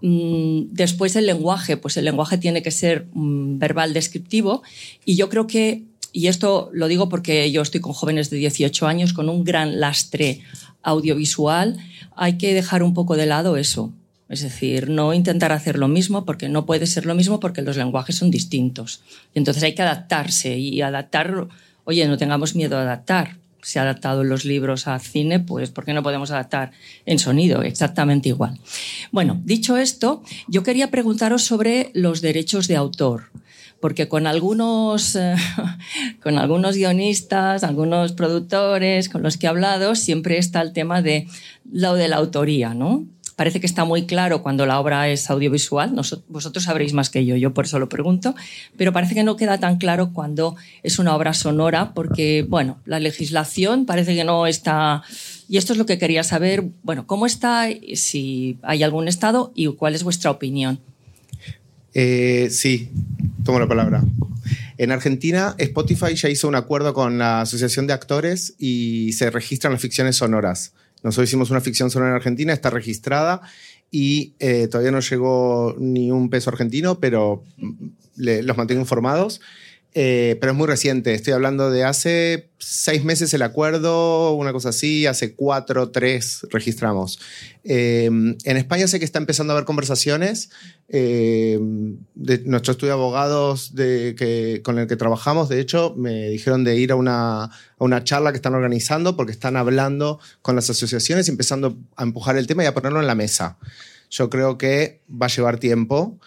[0.00, 4.62] Mm, Después el lenguaje, pues el lenguaje tiene que ser mm, verbal descriptivo
[5.04, 8.86] y yo creo que y esto lo digo porque yo estoy con jóvenes de 18
[8.86, 10.42] años con un gran lastre
[10.84, 11.76] audiovisual,
[12.14, 13.92] hay que dejar un poco de lado eso.
[14.28, 17.76] Es decir, no intentar hacer lo mismo porque no puede ser lo mismo porque los
[17.76, 19.02] lenguajes son distintos.
[19.34, 21.48] Entonces hay que adaptarse y adaptar,
[21.84, 23.36] oye, no tengamos miedo a adaptar.
[23.62, 26.72] Se ha adaptado los libros a cine, pues ¿por qué no podemos adaptar
[27.06, 27.62] en sonido?
[27.62, 28.58] Exactamente igual.
[29.10, 33.30] Bueno, dicho esto, yo quería preguntaros sobre los derechos de autor
[33.80, 35.34] porque con algunos, eh,
[36.22, 41.28] con algunos guionistas, algunos productores con los que he hablado, siempre está el tema de
[41.70, 43.04] lo de la autoría, ¿no?
[43.36, 45.94] Parece que está muy claro cuando la obra es audiovisual,
[46.28, 48.34] vosotros sabréis más que yo, yo por eso lo pregunto,
[48.76, 53.00] pero parece que no queda tan claro cuando es una obra sonora, porque, bueno, la
[53.00, 55.02] legislación parece que no está...
[55.48, 59.66] Y esto es lo que quería saber, bueno, ¿cómo está, si hay algún estado y
[59.66, 60.80] cuál es vuestra opinión?
[61.92, 62.90] Eh, sí,
[63.44, 64.02] tomo la palabra.
[64.78, 69.72] En Argentina, Spotify ya hizo un acuerdo con la Asociación de Actores y se registran
[69.72, 70.72] las ficciones sonoras.
[71.04, 73.42] Nosotros hicimos una ficción sonora en Argentina, está registrada
[73.90, 77.44] y eh, todavía no llegó ni un peso argentino, pero
[78.16, 79.40] los mantengo informados.
[79.96, 81.14] Eh, pero es muy reciente.
[81.14, 87.20] Estoy hablando de hace seis meses el acuerdo, una cosa así, hace cuatro, tres registramos.
[87.62, 90.50] Eh, en España sé que está empezando a haber conversaciones.
[90.88, 91.60] Eh,
[92.14, 96.64] de nuestro estudio de abogados de que, con el que trabajamos, de hecho, me dijeron
[96.64, 100.68] de ir a una, a una charla que están organizando porque están hablando con las
[100.68, 103.58] asociaciones empezando a empujar el tema y a ponerlo en la mesa.
[104.10, 106.18] Yo creo que va a llevar tiempo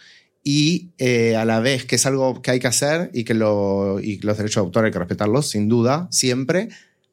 [0.50, 4.00] y eh, a la vez que es algo que hay que hacer y que lo,
[4.00, 6.70] y los derechos de autor hay que respetarlos, sin duda, siempre,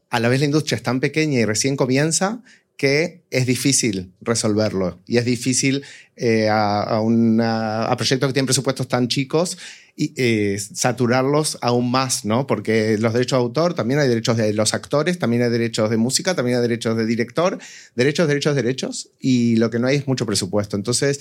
[0.08, 2.44] a la vez la industria es tan pequeña y recién comienza
[2.76, 5.82] que es difícil resolverlo y es difícil
[6.14, 9.58] eh, a, una, a, proyectos que tienen presupuestos tan chicos
[9.96, 12.46] y eh, saturarlos aún más, ¿no?
[12.46, 15.96] Porque los derechos de autor también hay derechos de los actores, también hay derechos de
[15.96, 17.58] música, también hay derechos de director,
[17.96, 20.76] derechos, derechos, derechos y lo que no hay es mucho presupuesto.
[20.76, 21.20] Entonces,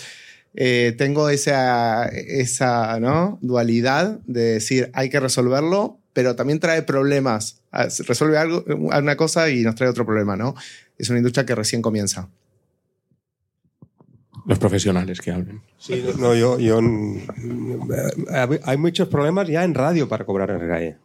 [0.55, 3.39] eh, tengo esa, esa ¿no?
[3.41, 7.61] dualidad de decir hay que resolverlo, pero también trae problemas.
[8.05, 10.53] Resuelve algo, una cosa y nos trae otro problema, ¿no?
[10.97, 12.29] Es una industria que recién comienza.
[14.45, 15.61] Los profesionales que hablen.
[15.79, 16.79] Sí, no, yo, yo,
[18.63, 20.97] hay muchos problemas ya en radio para cobrar el RAE.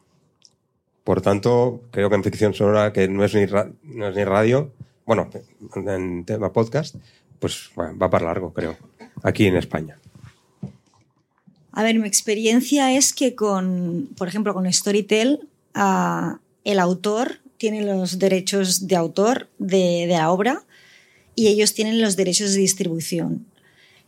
[1.05, 4.73] Por tanto, creo que en ficción sonora, que no es ni, no es ni radio,
[5.07, 5.31] bueno,
[5.75, 6.97] en tema podcast,
[7.39, 8.77] pues va para largo, creo
[9.23, 9.99] aquí en España?
[11.73, 15.41] A ver, mi experiencia es que con, por ejemplo, con Storytel,
[15.77, 20.63] uh, el autor tiene los derechos de autor de, la obra
[21.35, 23.47] y ellos tienen los derechos de distribución.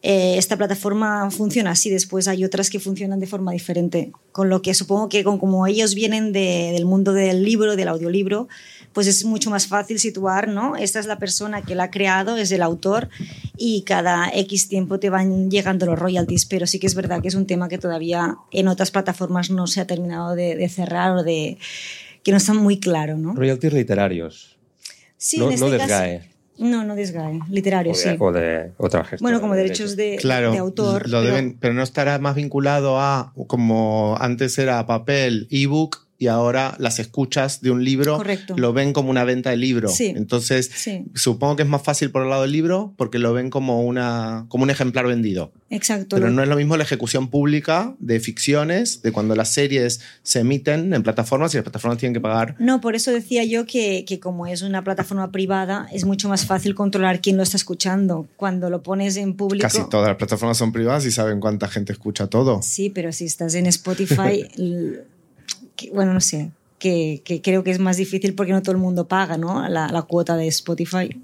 [0.03, 4.63] Eh, esta plataforma funciona así, después hay otras que funcionan de forma diferente, con lo
[4.63, 8.49] que supongo que con, como ellos vienen de, del mundo del libro, del audiolibro,
[8.93, 10.77] pues es mucho más fácil situar, ¿no?
[10.77, 13.09] Esta es la persona que la ha creado, es el autor
[13.57, 17.29] y cada X tiempo te van llegando los royalties, pero sí que es verdad que
[17.29, 21.23] es un tema que todavía en otras plataformas no se ha terminado de, cerrar o
[21.23, 21.59] de
[22.25, 23.35] que no está muy claro, ¿no?
[23.35, 24.57] Royalties literarios.
[25.17, 26.31] Sí, no, en este no desgae.
[26.59, 28.11] no, no desgae, literario, sí.
[28.19, 29.21] O de otra gestión.
[29.21, 31.09] Bueno, como derechos de, claro, de autor.
[31.09, 31.35] Lo pero...
[31.35, 36.99] Deben, pero no estará más vinculado a, como antes era papel, ebook, y ahora las
[36.99, 38.55] escuchas de un libro Correcto.
[38.59, 39.89] lo ven como una venta de libro.
[39.89, 40.13] Sí.
[40.15, 41.07] Entonces, Sí.
[41.15, 44.45] supongo que es más fácil por el lado del libro porque lo ven como, una,
[44.49, 45.51] como un ejemplar vendido.
[45.71, 46.17] Exacto.
[46.17, 50.41] Pero no es lo mismo la ejecución pública de ficciones, de cuando las series se
[50.41, 52.55] emiten en plataformas y las plataformas tienen que pagar.
[52.59, 56.45] No, por eso decía yo que, que como es una plataforma privada, es mucho más
[56.45, 58.29] fácil controlar quién lo está escuchando.
[58.37, 59.63] Cuando lo pones en público.
[59.63, 62.61] Casi todas las plataformas son privadas y saben cuánta gente escucha todo.
[62.61, 64.45] Sí, pero si estás en Spotify,
[65.81, 68.79] que- bueno, no sé, que, que creo que es más difícil porque no todo el
[68.79, 69.67] mundo paga, ¿no?
[69.69, 71.21] La, cuota de Spotify.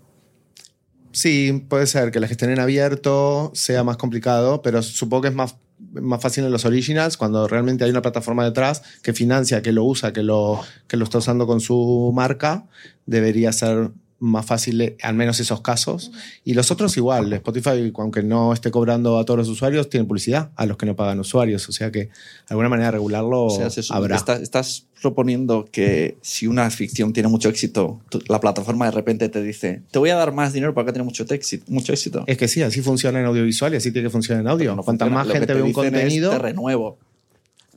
[1.13, 5.35] Sí, puede ser que la gestión en abierto sea más complicado, pero supongo que es
[5.35, 5.57] más,
[5.93, 9.85] más fácil en los originals cuando realmente hay una plataforma detrás que financia, que lo
[9.85, 12.67] usa, que lo, que lo está usando con su marca.
[13.07, 16.11] Debería ser más fácil, eh, al menos esos casos.
[16.45, 17.33] Y los otros igual.
[17.35, 20.97] Spotify, aunque no esté cobrando a todos los usuarios, tiene publicidad a los que no
[20.97, 21.69] pagan usuarios.
[21.69, 22.09] O sea que
[22.49, 24.17] alguna manera de regularlo O sea, se supone habrá.
[24.17, 29.43] está- estás proponiendo que si una ficción tiene mucho éxito, la plataforma de repente te
[29.43, 31.65] dice, te voy a dar más dinero para que tenga mucho éxito.
[31.69, 32.25] Mucho éxito.
[32.27, 34.75] Es que sí, así funciona en audiovisual y así tiene que funcionar en audio.
[34.75, 35.15] No Cuanta funciona.
[35.21, 36.99] más Lo gente te ve un contenido, te renuevo.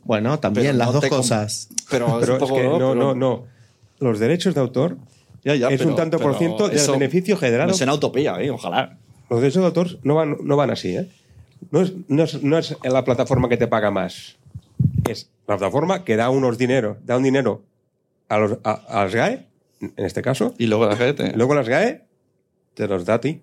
[0.05, 1.67] bueno, también Pero las no dos cosas.
[1.89, 3.45] Pero, es es que no, pero- no, no.
[3.99, 4.97] Los derechos de autor
[5.43, 7.69] Ya, ya, es pero- un tanto por ciento del beneficio generado.
[7.69, 8.49] No es una utopía, ¿eh?
[8.49, 8.97] ojalá.
[9.29, 11.07] Los derechos de autor no van, no van así, ¿eh?
[11.71, 14.37] No es, no, es, no es la plataforma que te paga más.
[15.09, 17.63] es la plataforma que da unos dinero, da un dinero
[18.27, 19.45] a, los, a, a las GAE,
[19.81, 21.31] en este caso, Y luego la gente.
[21.35, 22.03] luego las GAE
[22.73, 23.41] te los da a ti.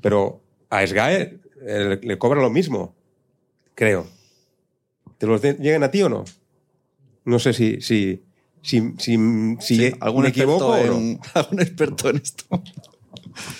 [0.00, 0.40] Pero
[0.70, 2.94] a SGAE eh, le, le cobra lo mismo,
[3.74, 4.06] creo.
[5.18, 6.24] ¿Te los de- llegan a ti o no?
[7.24, 8.22] No sé si, si,
[8.62, 9.16] si, si,
[9.60, 10.98] si Sí, algún me experto equivoco o no.
[10.98, 12.62] en, algún experto en esto.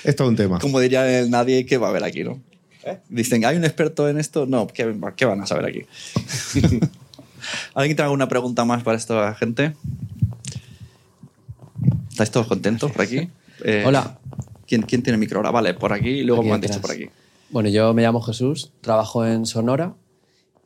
[0.04, 0.58] Esto es un tema.
[0.58, 2.40] Como diría el nadie que va a ver aquí, ¿no?
[3.08, 4.46] Dicen, ¿hay un experto en esto?
[4.46, 5.82] No, ¿qué, qué van a saber aquí?
[7.74, 9.74] ¿Alguien tiene alguna pregunta más para esta gente?
[12.10, 13.28] ¿Estáis todos contentos por aquí?
[13.64, 14.18] Eh, Hola.
[14.66, 15.50] ¿quién, quién tiene micro ahora?
[15.50, 17.08] Vale, por aquí y luego Aquí me han dicho por aquí.
[17.50, 19.94] Bueno, yo me llamo Jesús, trabajo en Sonora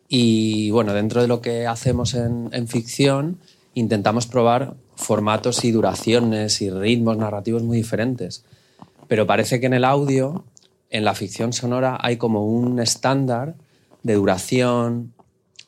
[0.08, 3.38] y bueno, dentro de lo que hacemos en, en ficción
[3.76, 8.42] intentamos probar formatos y duraciones y ritmos narrativos muy diferentes.
[9.06, 10.44] Pero parece que en el audio,
[10.88, 13.54] en la ficción sonora, hay como un estándar
[14.02, 15.12] de duración,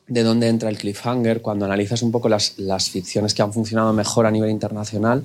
[0.07, 1.43] de dónde entra el cliffhanger.
[1.43, 5.23] Cuando analizas un poco las, las ficciones que han funcionado mejor a nivel internacional,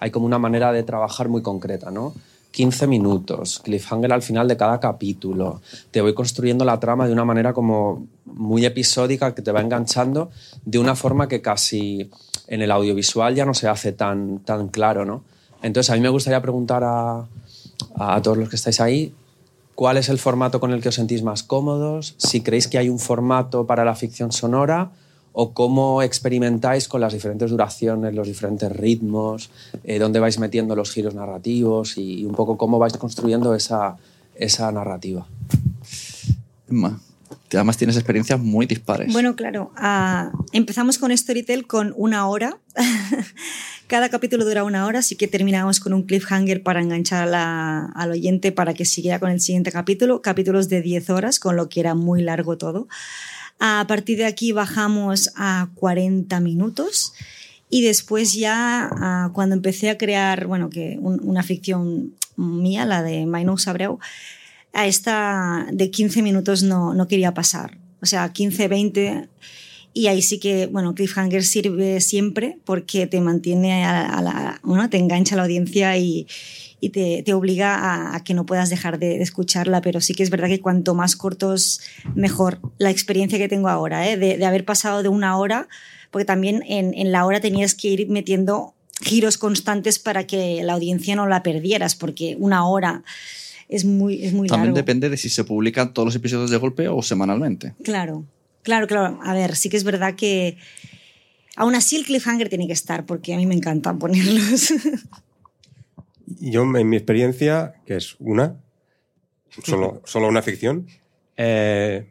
[0.00, 2.14] hay como una manera de trabajar muy concreta, ¿no?
[2.54, 5.60] 15 minutos, cliffhanger al final de cada capítulo.
[5.90, 10.30] Te voy construyendo la trama de una manera como muy episódica que te va enganchando
[10.64, 12.08] de una forma que casi
[12.46, 15.24] en el audiovisual ya no se hace tan, tan claro, ¿no?
[15.62, 17.26] Entonces a mí me gustaría preguntar a,
[17.96, 19.12] a todos los que estáis ahí,
[19.74, 22.14] ¿cuál es el formato con el que os sentís más cómodos?
[22.18, 24.92] Si creéis que hay un formato para la ficción sonora
[25.36, 29.50] o cómo experimentáis con las diferentes duraciones, los diferentes ritmos,
[29.82, 33.96] eh, dónde vais metiendo los giros narrativos y un poco cómo vais construyendo esa,
[34.36, 35.26] esa narrativa.
[36.70, 37.00] Emma,
[37.52, 39.12] además tienes experiencias muy dispares.
[39.12, 39.72] Bueno, claro.
[39.76, 42.58] ah, empezamos con Storytel con una hora.
[43.86, 47.86] Cada capítulo dura una hora, así que terminamos con un cliffhanger para enganchar a la-
[47.94, 50.22] al oyente para que siguiera con el siguiente capítulo.
[50.22, 52.88] Capítulos de 10 horas, con lo que era muy largo todo.
[53.58, 57.12] A partir de aquí bajamos a 40 minutos.
[57.70, 58.90] Y después ya,
[59.32, 63.98] cuando empecé a crear, bueno, que un- una ficción mía, la de Mainou Sabreu,
[64.72, 67.78] a esta de 15 minutos no, no quería pasar.
[68.02, 69.28] O sea, 15, 20.
[69.96, 74.60] Y ahí sí que, bueno, Cliffhanger sirve siempre porque te mantiene a, a la.
[74.64, 76.26] Bueno, te engancha a la audiencia y,
[76.80, 79.80] y te, te obliga a, a que no puedas dejar de, de escucharla.
[79.82, 81.80] Pero sí que es verdad que cuanto más cortos,
[82.16, 82.58] mejor.
[82.78, 84.16] La experiencia que tengo ahora, ¿eh?
[84.16, 85.68] de, de haber pasado de una hora,
[86.10, 90.72] porque también en, en la hora tenías que ir metiendo giros constantes para que la
[90.74, 93.04] audiencia no la perdieras, porque una hora
[93.68, 94.76] es muy, es muy También largo.
[94.76, 97.74] depende de si se publican todos los episodios de golpe o semanalmente.
[97.82, 98.24] Claro,
[98.64, 99.20] claro, claro.
[99.22, 100.58] A ver, sí que es verdad que
[101.54, 104.74] aún así el cliffhanger tiene que estar porque a mí me encanta ponerlos.
[106.26, 108.56] Yo, en mi experiencia, que es una,
[109.62, 110.86] solo, solo una ficción,
[111.36, 112.06] eh,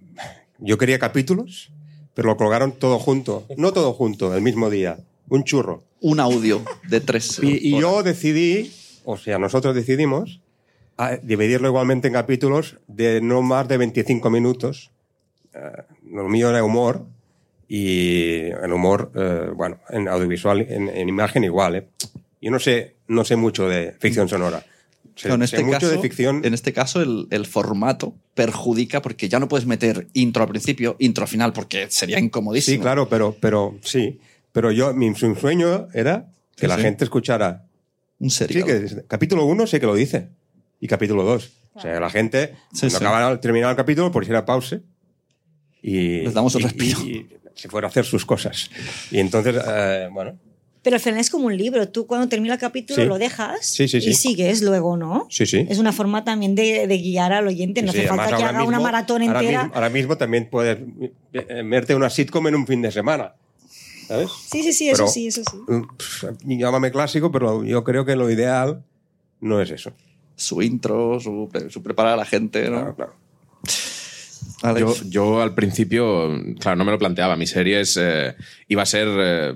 [0.60, 1.72] yo quería capítulos,
[2.14, 3.46] pero lo colgaron todo junto.
[3.58, 5.00] No todo junto, el mismo día.
[5.30, 5.84] Un churro.
[6.00, 7.40] Un audio de tres.
[7.42, 8.72] Y, yo decidí,
[9.04, 10.42] o sea, nosotros decidimos
[10.98, 14.92] a dividirlo igualmente en capítulos de no más de 25 minutos.
[15.54, 15.60] Eh,
[16.14, 17.06] lo mío era humor
[17.68, 21.76] y el humor, eh, bueno, en audiovisual, en, en imagen igual.
[21.76, 21.88] ¿eh?
[22.42, 24.64] Yo no sé, no sé mucho de ficción sonora.
[25.16, 26.42] Sé, en sé este, mucho caso, de ficción.
[26.44, 30.96] en este caso, el, el formato perjudica porque ya no puedes meter intro al principio,
[31.00, 32.76] intro al final, porque sería incomodísimo.
[32.78, 34.20] Sí, claro, pero, pero sí.
[34.52, 36.82] Pero yo, mi su- sueño era que Sí, la sí.
[36.82, 37.66] gente escuchara.
[38.20, 38.66] Un Sí, serio.
[38.66, 40.30] que capítulo 1 sé que lo dice.
[40.80, 41.52] Y capítulo 2.
[41.76, 43.04] O sea, la gente, Sí, cuando sí.
[43.06, 44.80] acabara, terminaba el capítulo, por ir a pause.
[45.84, 47.00] Y, Les damos un y- respiro.
[47.02, 48.72] y- y se fuera a hacer sus cosas.
[49.12, 50.36] Y entonces, eh, bueno,
[50.82, 51.88] Pero al final es como un libro.
[51.88, 53.08] Tú cuando termina el capítulo Sí.
[53.08, 54.10] lo dejas Sí, sí, sí.
[54.10, 55.28] y sigues luego, ¿no?
[55.30, 55.66] sí, sí.
[55.70, 57.82] Es una forma también de, de guiar al oyente.
[57.84, 59.64] No Sí, hace falta que ahora haga una mismo- maratón ahora entera.
[59.64, 60.80] mismo- ahora mismo también puedes
[61.34, 63.34] eh, verte una sitcom en un fin de semana.
[64.10, 64.30] ¿Sabes?
[64.52, 65.58] Sí, sí, sí, eso Pero- sí, eso sí.
[65.68, 68.84] Mm, Llámame clásico, pero yo creo que lo ideal
[69.40, 69.94] no es eso.
[70.36, 72.78] Su intro, su, su preparar a la gente, ¿no?
[72.80, 73.14] Claro, claro.
[74.78, 77.36] Yo, yo al principio, claro, no me lo planteaba.
[77.36, 78.36] Mi serie es, eh,
[78.70, 79.56] iba a ser eh,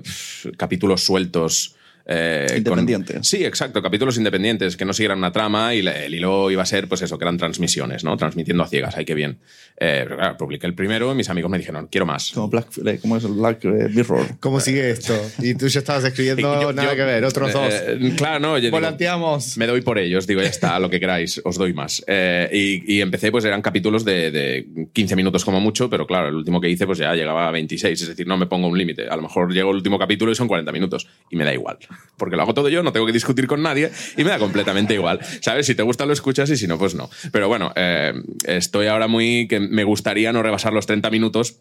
[0.56, 1.76] capítulos sueltos.
[2.10, 3.28] Eh, con- Independientes.
[3.28, 6.88] sí, exacto, capítulos independientes que no siguieran una trama y el hilo iba a ser,
[6.88, 8.16] pues eso, que eran transmisiones, ¿no?
[8.16, 9.38] Transmitiendo a ciegas, ay, qué bien.
[9.80, 12.32] Eh, pero claro, publiqué el primero y mis amigos me dijeron, quiero más.
[12.32, 14.26] Como Black, eh, ¿cómo es el Black eh, Mirror?
[14.40, 15.14] ¿Cómo sigue esto?
[15.40, 17.72] Y tú ya estabas escribiendo Yo- nada yo- que ver, otros dos.
[17.72, 19.56] eh, claro, no, yo digo, Volanteamos.
[19.58, 22.02] me doy por ellos, digo, ya está, lo que queráis, os doy más.
[22.06, 22.48] Eh,
[22.86, 26.34] y, y empecé, pues eran capítulos de, de 15 minutos como mucho, pero claro, el
[26.34, 29.08] último que hice, pues ya llegaba a 26, es decir, no me pongo un límite.
[29.08, 31.78] A lo mejor llego el último capítulo y son 40 minutos, y me da igual,
[32.16, 34.94] porque lo hago todo yo, no tengo que discutir con nadie, y me da completamente
[34.94, 35.20] igual.
[35.40, 35.66] ¿Sabes?
[35.66, 37.08] Si te gusta, lo escuchas, y si no, pues no.
[37.32, 38.12] Pero bueno, eh,
[38.44, 41.56] estoy ahora muy que me gustaría no rebasar los 30 minutos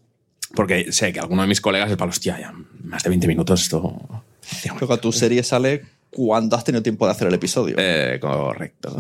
[0.55, 4.23] Porque sé que alguno de mis colegas es para ya más de 20 minutos esto.
[4.77, 7.75] Creo que tu serie sale cuando has tenido tiempo de hacer el episodio.
[7.77, 8.95] Eh, correcto.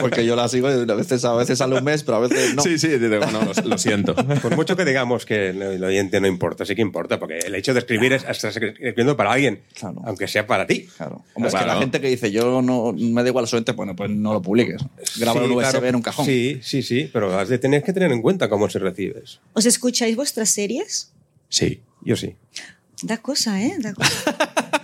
[0.00, 2.54] Porque yo la sigo y a veces, a veces sale un mes, pero a veces
[2.54, 2.62] no.
[2.62, 4.14] Sí, sí, digo, no, lo, lo siento.
[4.14, 7.74] Por mucho que digamos que el oyente no importa, sí que importa, porque el hecho
[7.74, 10.00] de escribir es estás escribiendo para alguien, Claro.
[10.06, 10.86] aunque sea para ti.
[10.96, 11.24] Claro.
[11.34, 11.74] Hombre, es que Claro.
[11.74, 14.40] la gente que dice yo no me da igual los oyentes, bueno, pues no lo
[14.42, 14.80] publiques.
[15.18, 15.86] Graba Sí, un USB claro.
[15.86, 16.24] en un cajón.
[16.26, 19.40] Sí, sí, sí, pero has de tener que tener en cuenta cómo se recibes.
[19.54, 21.12] ¿Os escucháis vuestras series?
[21.48, 21.82] Sí.
[22.04, 22.36] Yo sí.
[23.02, 23.74] Da cosa, ¿eh?
[23.80, 24.10] Da cosa.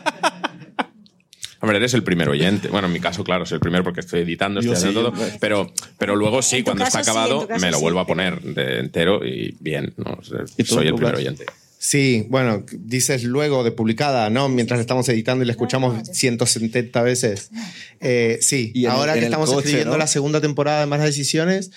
[1.61, 2.69] Hombre, eres el primer oyente.
[2.69, 5.11] Bueno, en mi caso, claro, soy el primero porque estoy editando, estoy Yo sí, haciendo
[5.11, 5.21] todo.
[5.21, 5.39] hombre.
[5.41, 9.25] Pero, pero luego sí, cuando está acabado, me lo sí, vuelvo a poner de entero
[9.27, 9.93] y bien.
[9.97, 10.19] ¿no?
[10.57, 11.47] ¿Y tú, Soy el primer oyente.
[11.81, 14.49] Sí, bueno, dices luego de publicada, ¿no?
[14.49, 16.05] Mientras estamos editando y la escuchamos no, no.
[16.05, 17.51] 170 veces.
[18.01, 19.99] Eh, sí, Y ahora en que estamos coche, escribiendo ¿no?
[19.99, 21.71] la segunda temporada de Malas Decisiones,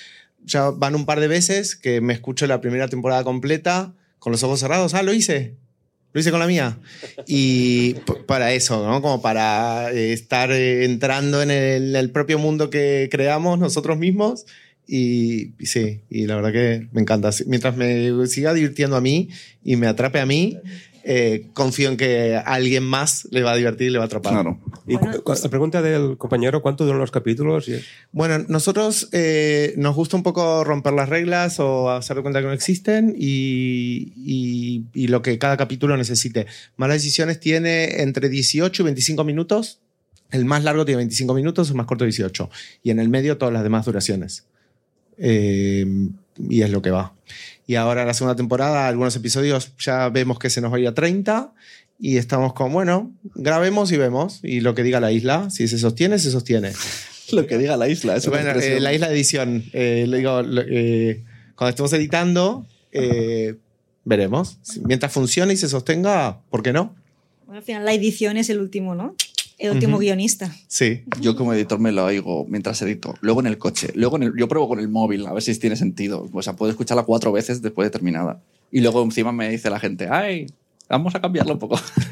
[0.44, 4.42] ya van un par de veces que me escucho la primera temporada completa con los
[4.44, 4.96] ojos cerrados.
[4.96, 5.56] Ah, lo hice.
[6.14, 6.78] Lo hice con la mía.
[7.28, 7.96] Y
[8.26, 9.02] para eso, ¿no?
[9.02, 14.46] Como para eh, estar eh, entrando en el, el propio mundo que creamos nosotros mismos.
[14.88, 17.30] Y, y sí, y la verdad que me encanta.
[17.48, 19.30] Mientras me siga divirtiendo a mí
[19.64, 20.58] y me atrape a mí,
[21.04, 24.08] eh, confío en que a alguien más le va a divertir y le va a
[24.08, 24.34] atrapar.
[24.34, 24.60] Claro.
[24.88, 27.70] Y Bueno, la pregunta del compañero, ¿cuánto duran los capítulos?
[28.12, 32.48] Bueno, nosotros eh, nos gusta un poco romper las reglas o hacer de cuenta que
[32.48, 36.46] no existen y, y- y lo que cada capítulo necesite.
[36.78, 39.80] Malas Decisiones tiene entre 18 y 25 minutos.
[40.30, 42.50] El más largo tiene 25 minutos, el más corto 18.
[42.84, 44.46] Y en el medio todas las demás duraciones.
[45.18, 45.86] Eh,
[46.50, 47.14] y es lo que va.
[47.72, 50.88] Y ahora la segunda temporada, algunos episodios ya vemos que se nos va a ir
[50.90, 51.54] a 30
[52.02, 54.42] y estamos con, bueno, grabemos y vemos.
[54.44, 56.74] Y lo que diga la isla, si se sostiene, se sostiene.
[57.32, 58.18] Lo que diga la isla.
[58.18, 59.64] Es Bueno, eh, la isla de edición.
[59.72, 61.24] eh, le digo, eh,
[61.56, 63.56] cuando estemos editando, eh,
[64.04, 64.58] veremos.
[64.64, 66.94] Si- Mientras funcione y se sostenga, ¿por qué no?
[67.46, 69.16] Bueno, al final la edición es el último, ¿no?
[69.62, 70.02] El último Ujú.
[70.02, 70.54] guionista.
[70.68, 71.04] Sí.
[71.22, 74.34] Yo como editor me lo oigo mientras edito, luego en el coche, luego en el,
[74.38, 76.28] yo pruebo con el móvil a ver si tiene sentido.
[76.34, 78.42] O sea, puedo escucharla cuatro veces después de terminada.
[78.72, 80.48] Y luego encima me dice la gente, ay,
[80.90, 81.80] vamos a cambiarlo un poco.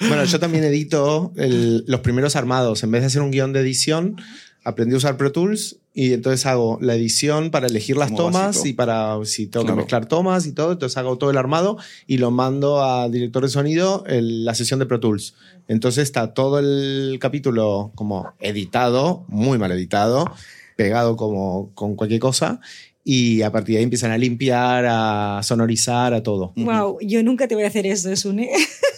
[0.00, 2.82] Bueno, yo también edito el- los primeros armados.
[2.82, 4.16] En vez de hacer un guion de edición,
[4.64, 8.46] aprendí a usar Pro Tools y entonces hago la edición para elegir las Como tomas
[8.58, 8.68] básico.
[8.68, 9.74] y para si tengo Claro.
[9.78, 10.70] que mezclar tomas y todo.
[10.70, 11.76] Entonces hago todo el armado
[12.06, 15.34] y lo mando a director de sonido en la sesión de Pro Tools.
[15.66, 20.30] Entonces está todo el capítulo como editado, muy mal editado,
[20.76, 22.60] pegado como con cualquier cosa.
[23.02, 26.52] Y a partir de ahí empiezan a limpiar, a sonorizar, a todo.
[26.54, 28.50] Wow, yo nunca te voy a hacer eso, Sune.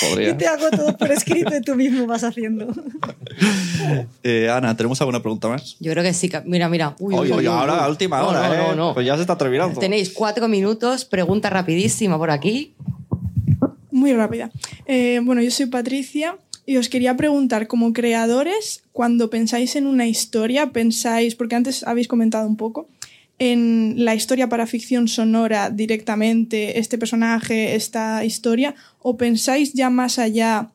[0.00, 0.28] Podría.
[0.28, 2.66] Yo te hago todo por escrito y tú mismo vas haciendo.
[4.22, 5.76] Eh, Ana, ¿tenemos alguna pregunta más?
[5.80, 6.30] Yo creo que sí.
[6.44, 6.94] Mira, mira.
[6.98, 7.78] Uy, Oye, uy, oye, uy, ahora uy.
[7.80, 8.58] a última No, hora, no, ¿eh?
[8.68, 8.94] no, no.
[8.94, 9.78] Pues ya se está terminando.
[9.78, 12.72] Tenéis cuatro minutos, pregunta rapidísima por aquí.
[13.90, 14.50] Muy rápida.
[14.86, 16.36] Eh, bueno, yo soy Patricia
[16.66, 22.08] y os quería preguntar, como creadores, cuando pensáis en una historia, pensáis, porque antes habéis
[22.08, 22.88] comentado un poco,
[23.38, 30.18] en la historia para ficción sonora directamente, este personaje, esta historia, o pensáis ya más
[30.18, 30.70] allá,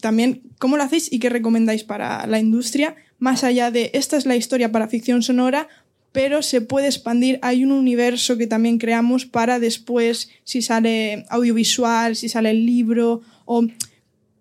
[0.00, 2.96] también, ¿cómo lo hacéis y qué recomendáis para la industria?
[3.18, 5.68] Más allá de, esta es la historia para ficción sonora,
[6.12, 7.38] pero se puede expandir.
[7.42, 13.22] Hay un universo que también creamos para después, si sale audiovisual, si sale el libro,
[13.44, 13.66] o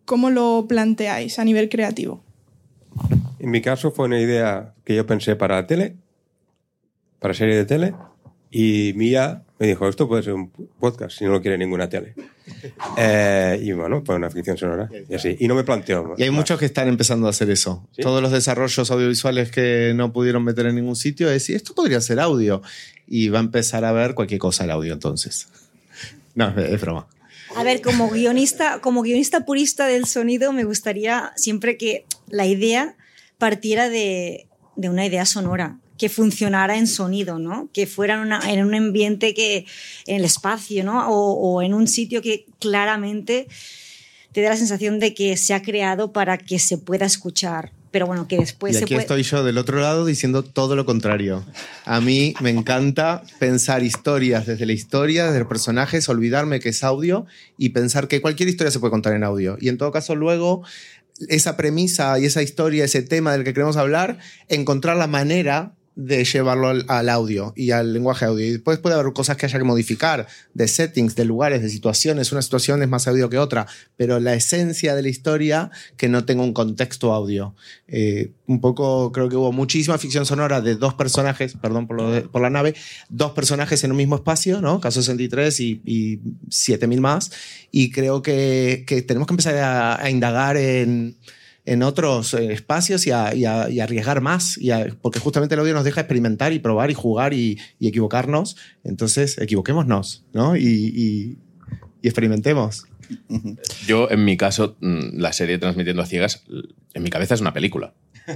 [0.05, 2.23] cómo lo planteáis a nivel creativo.
[3.39, 5.95] En mi caso fue una idea que yo pensé para tele,
[7.23, 7.95] para serie de tele,
[8.51, 12.13] y Mía me dijo, esto puede ser un podcast si no lo quiere ninguna tele.
[12.97, 14.89] Eh, y bueno, fue una ficción sonora.
[15.07, 15.37] Y así.
[15.39, 16.15] Y no me planteo.
[16.17, 16.39] Y hay más.
[16.39, 17.87] muchos que están empezando a hacer eso.
[17.95, 18.01] ¿Sí?
[18.01, 22.01] Todos los desarrollos audiovisuales que no pudieron meter en ningún sitio, es decir, esto podría
[22.01, 22.61] ser audio.
[23.07, 25.47] Y va a empezar a ver cualquier cosa el audio entonces.
[26.35, 27.07] No, es, es broma.
[27.55, 32.97] A ver, como guionista, como guionista purista del sonido, me gustaría siempre que la idea
[33.37, 37.69] partiera de, de una idea sonora, que funcionara en sonido, ¿no?
[37.71, 39.65] Que fuera en, una- en un ambiente que,
[40.05, 41.07] en el espacio, ¿no?
[41.07, 43.47] O, o en un sitio que claramente
[44.33, 47.71] te dé la sensación de que se ha creado para que se pueda escuchar.
[47.91, 49.03] Pero bueno, que después y se aquí puede...
[49.03, 51.45] estoy yo del otro lado diciendo todo lo contrario.
[51.85, 56.83] A mí me encanta pensar historias desde la historia, desde los personajes, olvidarme que es
[56.83, 57.25] audio
[57.57, 59.55] y pensar que cualquier historia se puede contar en audio.
[59.61, 60.63] Y en todo caso luego
[61.29, 64.17] esa premisa y esa historia, ese tema del que queremos hablar,
[64.49, 68.45] encontrar la manera de llevarlo al, audio y al lenguaje audio.
[68.45, 72.31] Y después puede haber cosas que haya que modificar, de settings, de lugares, de situaciones.
[72.31, 76.25] Una situación es más audio que otra, pero la esencia de la historia que no
[76.25, 77.55] tenga un contexto audio.
[77.87, 82.31] Eh, un poco, creo que hubo muchísima ficción sonora de dos personajes, perdón por, lo
[82.31, 82.75] por la nave,
[83.09, 84.79] dos personajes en un mismo espacio, ¿no?
[84.79, 86.19] Caso 63 y, y
[86.49, 87.31] 7000 más.
[87.71, 91.17] Y creo que, que tenemos que empezar a, a indagar en
[91.65, 95.19] en otros eh, espacios y a, y a- y a arriesgar más, y a- porque
[95.19, 98.57] justamente el audio nos deja experimentar y probar y jugar y, y equivocarnos.
[98.83, 100.55] Entonces, equivoquémonos, ¿no?
[100.57, 101.37] Y,
[102.01, 102.85] experimentemos.
[103.87, 106.43] Yo, en mi caso, mm, la serie Transmitiendo a Ciegas,
[106.93, 107.93] en mi cabeza es una película.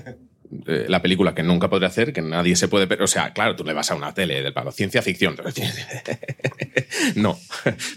[0.66, 2.88] Eh, La película que nunca podré hacer, que nadie se puede...
[3.04, 5.36] O sea, claro, tú le vas a una tele del palo, ciencia ficción.
[7.16, 7.38] No.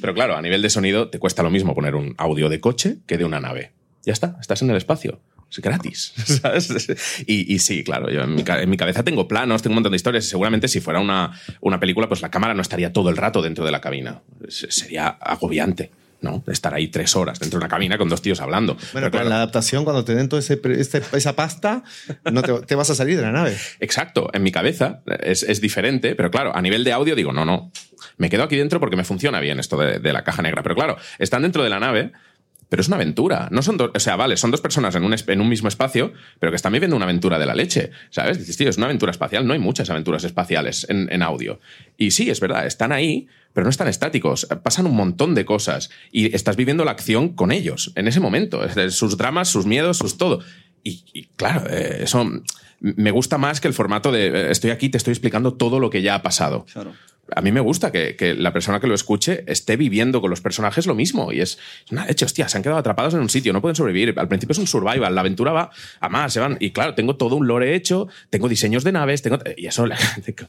[0.00, 2.98] Pero claro, a nivel de sonido te cuesta lo mismo poner un audio de coche
[3.06, 3.72] que de una nave.
[4.04, 5.20] Ya está, estás en el espacio.
[5.50, 6.70] Es gratis, ¿sabes?
[7.26, 9.90] Y, y sí, claro, yo en mi, en mi cabeza tengo planos, tengo un montón
[9.92, 13.10] de historias y seguramente si fuera una, una película, pues la cámara no estaría todo
[13.10, 14.22] el rato dentro de la cabina.
[14.48, 15.90] Se- Sería agobiante,
[16.20, 16.44] ¿no?
[16.46, 18.74] Estar ahí tres horas dentro de una cabina con dos tíos hablando.
[18.74, 21.82] Bueno, Pero pero en la adaptación, cuando te den toda esa pasta,
[22.30, 23.56] no te, te vas a salir de la nave.
[23.80, 27.44] Exacto, en mi cabeza es, es diferente, pero claro, a nivel de audio digo, no,
[27.44, 27.72] no,
[28.18, 30.62] me quedo aquí dentro porque me funciona bien esto de, de la caja negra.
[30.62, 32.12] Pero claro, están dentro de la nave,
[32.70, 33.48] pero es una aventura.
[33.50, 36.14] No son dos, o sea, vale, son dos personas en un, en un mismo espacio,
[36.38, 38.38] pero que están viviendo una aventura de la leche, ¿sabes?
[38.38, 41.60] Dices, tío, es una aventura espacial, no hay muchas aventuras espaciales en, en audio.
[41.98, 45.90] Y sí, es verdad, están ahí, pero no están estáticos, pasan un montón de cosas
[46.12, 50.16] y estás viviendo la acción con ellos en ese momento, sus dramas, sus miedos, sus
[50.16, 50.40] todo.
[50.82, 52.24] Y, y claro, eh, eso
[52.80, 55.90] me gusta más que el formato de eh, estoy aquí, te estoy explicando todo lo
[55.90, 56.64] que ya ha pasado.
[56.72, 56.94] Claro.
[57.34, 60.40] A mí me gusta que, que la persona que lo escuche esté viviendo con los
[60.40, 61.32] personajes lo mismo.
[61.32, 63.76] Y es, es una leche, hostia, se han quedado atrapados en un sitio, no pueden
[63.76, 64.14] sobrevivir.
[64.18, 65.70] Al principio es un survival, la aventura va
[66.00, 66.56] a más, se van.
[66.60, 69.38] Y claro, tengo todo un lore hecho, tengo diseños de naves, tengo.
[69.56, 69.86] Y eso,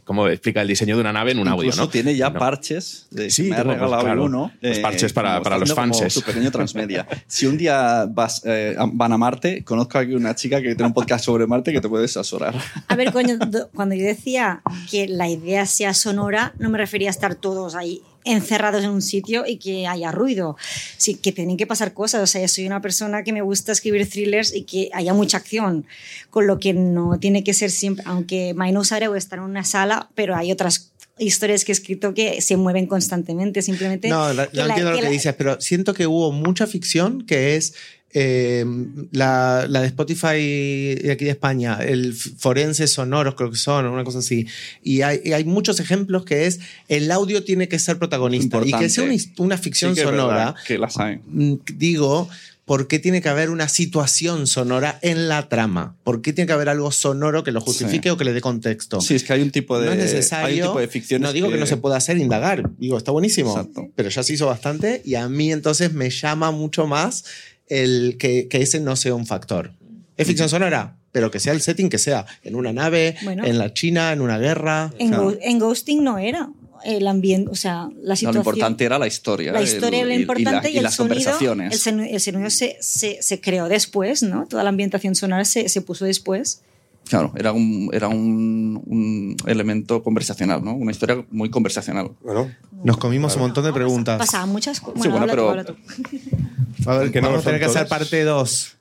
[0.03, 1.89] ¿cómo explica el diseño de una nave en un audio, Incluso no?
[1.89, 2.39] tiene ya No.
[2.39, 3.07] parches.
[3.11, 4.51] De, Sí, me ha pues, regalado claro, uno.
[4.61, 6.13] los parches para- como los como fanses.
[6.13, 7.07] Su pequeño transmedia.
[7.27, 10.85] si un día vas, eh, a- van a Marte, conozco aquí una chica que tiene
[10.87, 12.55] un podcast sobre Marte que te puedes asesorar.
[12.87, 17.09] A ver, coño, do- cuando yo decía que la idea sea sonora, no me refería
[17.09, 20.57] a estar todos ahí encerrados en un sitio y que haya ruido.
[20.97, 22.21] Sí, que tienen que pasar cosas.
[22.21, 25.37] O sea, yo soy una persona que me gusta escribir thrillers y que haya mucha
[25.37, 25.85] acción,
[26.29, 30.09] con lo que no tiene que ser siempre, aunque Minos Areu está en una sala,
[30.15, 34.07] pero hay otras historias que he escrito que se mueven constantemente, simplemente...
[34.09, 36.65] No, la- no la- entiendo lo que que la- dices, pero siento que hubo mucha
[36.67, 37.73] ficción que es
[38.13, 38.65] eh,
[39.11, 44.03] la, la de Spotify de aquí de España, el forense sonoros creo que son, una
[44.03, 44.47] cosa así.
[44.83, 46.59] Y hay, y hay muchos ejemplos que es
[46.89, 48.85] el audio tiene que ser protagonista y Importante.
[48.85, 50.35] que sea una, una ficción Sí que es sonora.
[50.35, 51.19] verdad que las hay.
[51.25, 52.27] mm, Digo,
[52.65, 55.95] ¿por qué tiene que haber una situación sonora en la trama?
[56.03, 58.09] ¿Por qué tiene que haber algo sonoro que lo justifique Sí.
[58.09, 59.01] o que le dé contexto?
[59.01, 59.87] Sí, es que hay un tipo de.
[59.87, 61.57] no es Hay un tipo de ficciones no digo que...
[61.57, 62.69] no se pueda hacer indagar.
[62.77, 63.51] Digo, está buenísimo.
[63.51, 63.89] Exacto.
[63.95, 67.25] Pero ya se hizo bastante y a mí entonces me llama mucho más
[67.67, 69.71] el que, que ese no sea un factor.
[70.17, 72.25] Es ficción sonora, pero que sea el setting que sea.
[72.43, 73.43] En una nave, Bueno.
[73.45, 74.93] en la China, en una guerra.
[74.99, 75.37] En, Claro.
[75.41, 76.49] En Ghosting no era
[76.83, 78.33] el ambiente, o sea, la No, situación.
[78.33, 79.51] lo importante era la historia.
[79.51, 81.73] la historia era lo y- y importante la- y, y el las sonido, conversaciones.
[81.73, 84.47] el sonido, el sonido se, se, se creó después, ¿no?
[84.47, 86.61] Toda la ambientación sonora se, se puso después.
[87.09, 90.73] Claro, era un, era un, un elemento conversacional, ¿no?
[90.75, 92.11] Una historia muy conversacional.
[92.23, 92.51] Bueno,
[92.83, 94.17] Nos comimos un montón de preguntas.
[94.19, 95.01] Pasaban muchas cosas.
[95.01, 95.51] Sí, bueno, pero-
[96.85, 97.89] A ver, Que no vamos a son tener que hacer todas.
[97.99, 98.77] parte 2.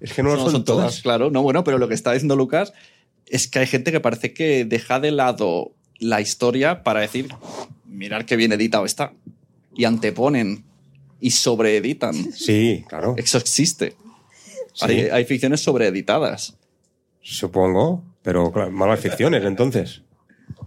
[0.00, 1.00] es que no, No, son, todas.
[1.02, 1.30] claro.
[1.30, 2.72] No, bueno, pero lo que está diciendo Lucas
[3.26, 7.28] es que hay gente que parece que deja de lado la historia para decir,
[7.86, 9.12] mirar qué bien editado está.
[9.74, 10.64] Y anteponen
[11.20, 12.14] y sobreeditan.
[12.32, 13.14] Sí, claro.
[13.16, 13.96] Eso existe.
[14.72, 14.84] Sí.
[14.86, 16.56] Hay, hay ficciones sobreeditadas.
[17.20, 20.02] Supongo, pero claro, malas ficciones entonces.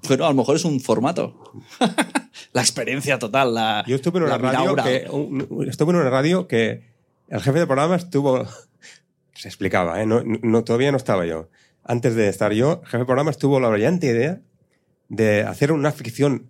[0.08, 1.54] Pero a lo mejor es un formato.
[2.54, 3.84] la experiencia total, la.
[3.88, 6.84] Yo estuve en una radio que un- estuve en una radio que
[7.30, 8.46] el jefe de programa estuvo
[9.36, 10.06] se explicaba, ¿eh?
[10.06, 11.50] no, no- todavía no estaba yo.
[11.84, 14.42] Antes de estar yo, el jefe de programa estuvo la brillante idea
[15.10, 16.48] de hacer una ficción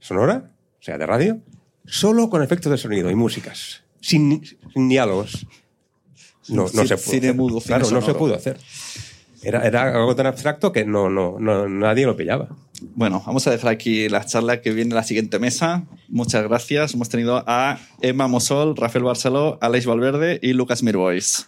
[0.00, 1.40] sonora, o sea, de radio,
[1.86, 5.46] solo con efectos de sonido y músicas, sin, sin diálogos.
[6.48, 7.10] No, no se pudo.
[7.10, 8.58] cine mudo, cine claro, no se pudo hacer.
[9.42, 12.48] Era, era algo tan abstracto que no, no, no, nadie lo pillaba.
[12.94, 15.84] Bueno, vamos a dejar aquí la charla que viene la siguiente mesa.
[16.08, 16.94] Muchas gracias.
[16.94, 21.46] Hemos tenido a Emma Mosol, Rafael Barceló, Aleix Valverde y Lucas Mirbois.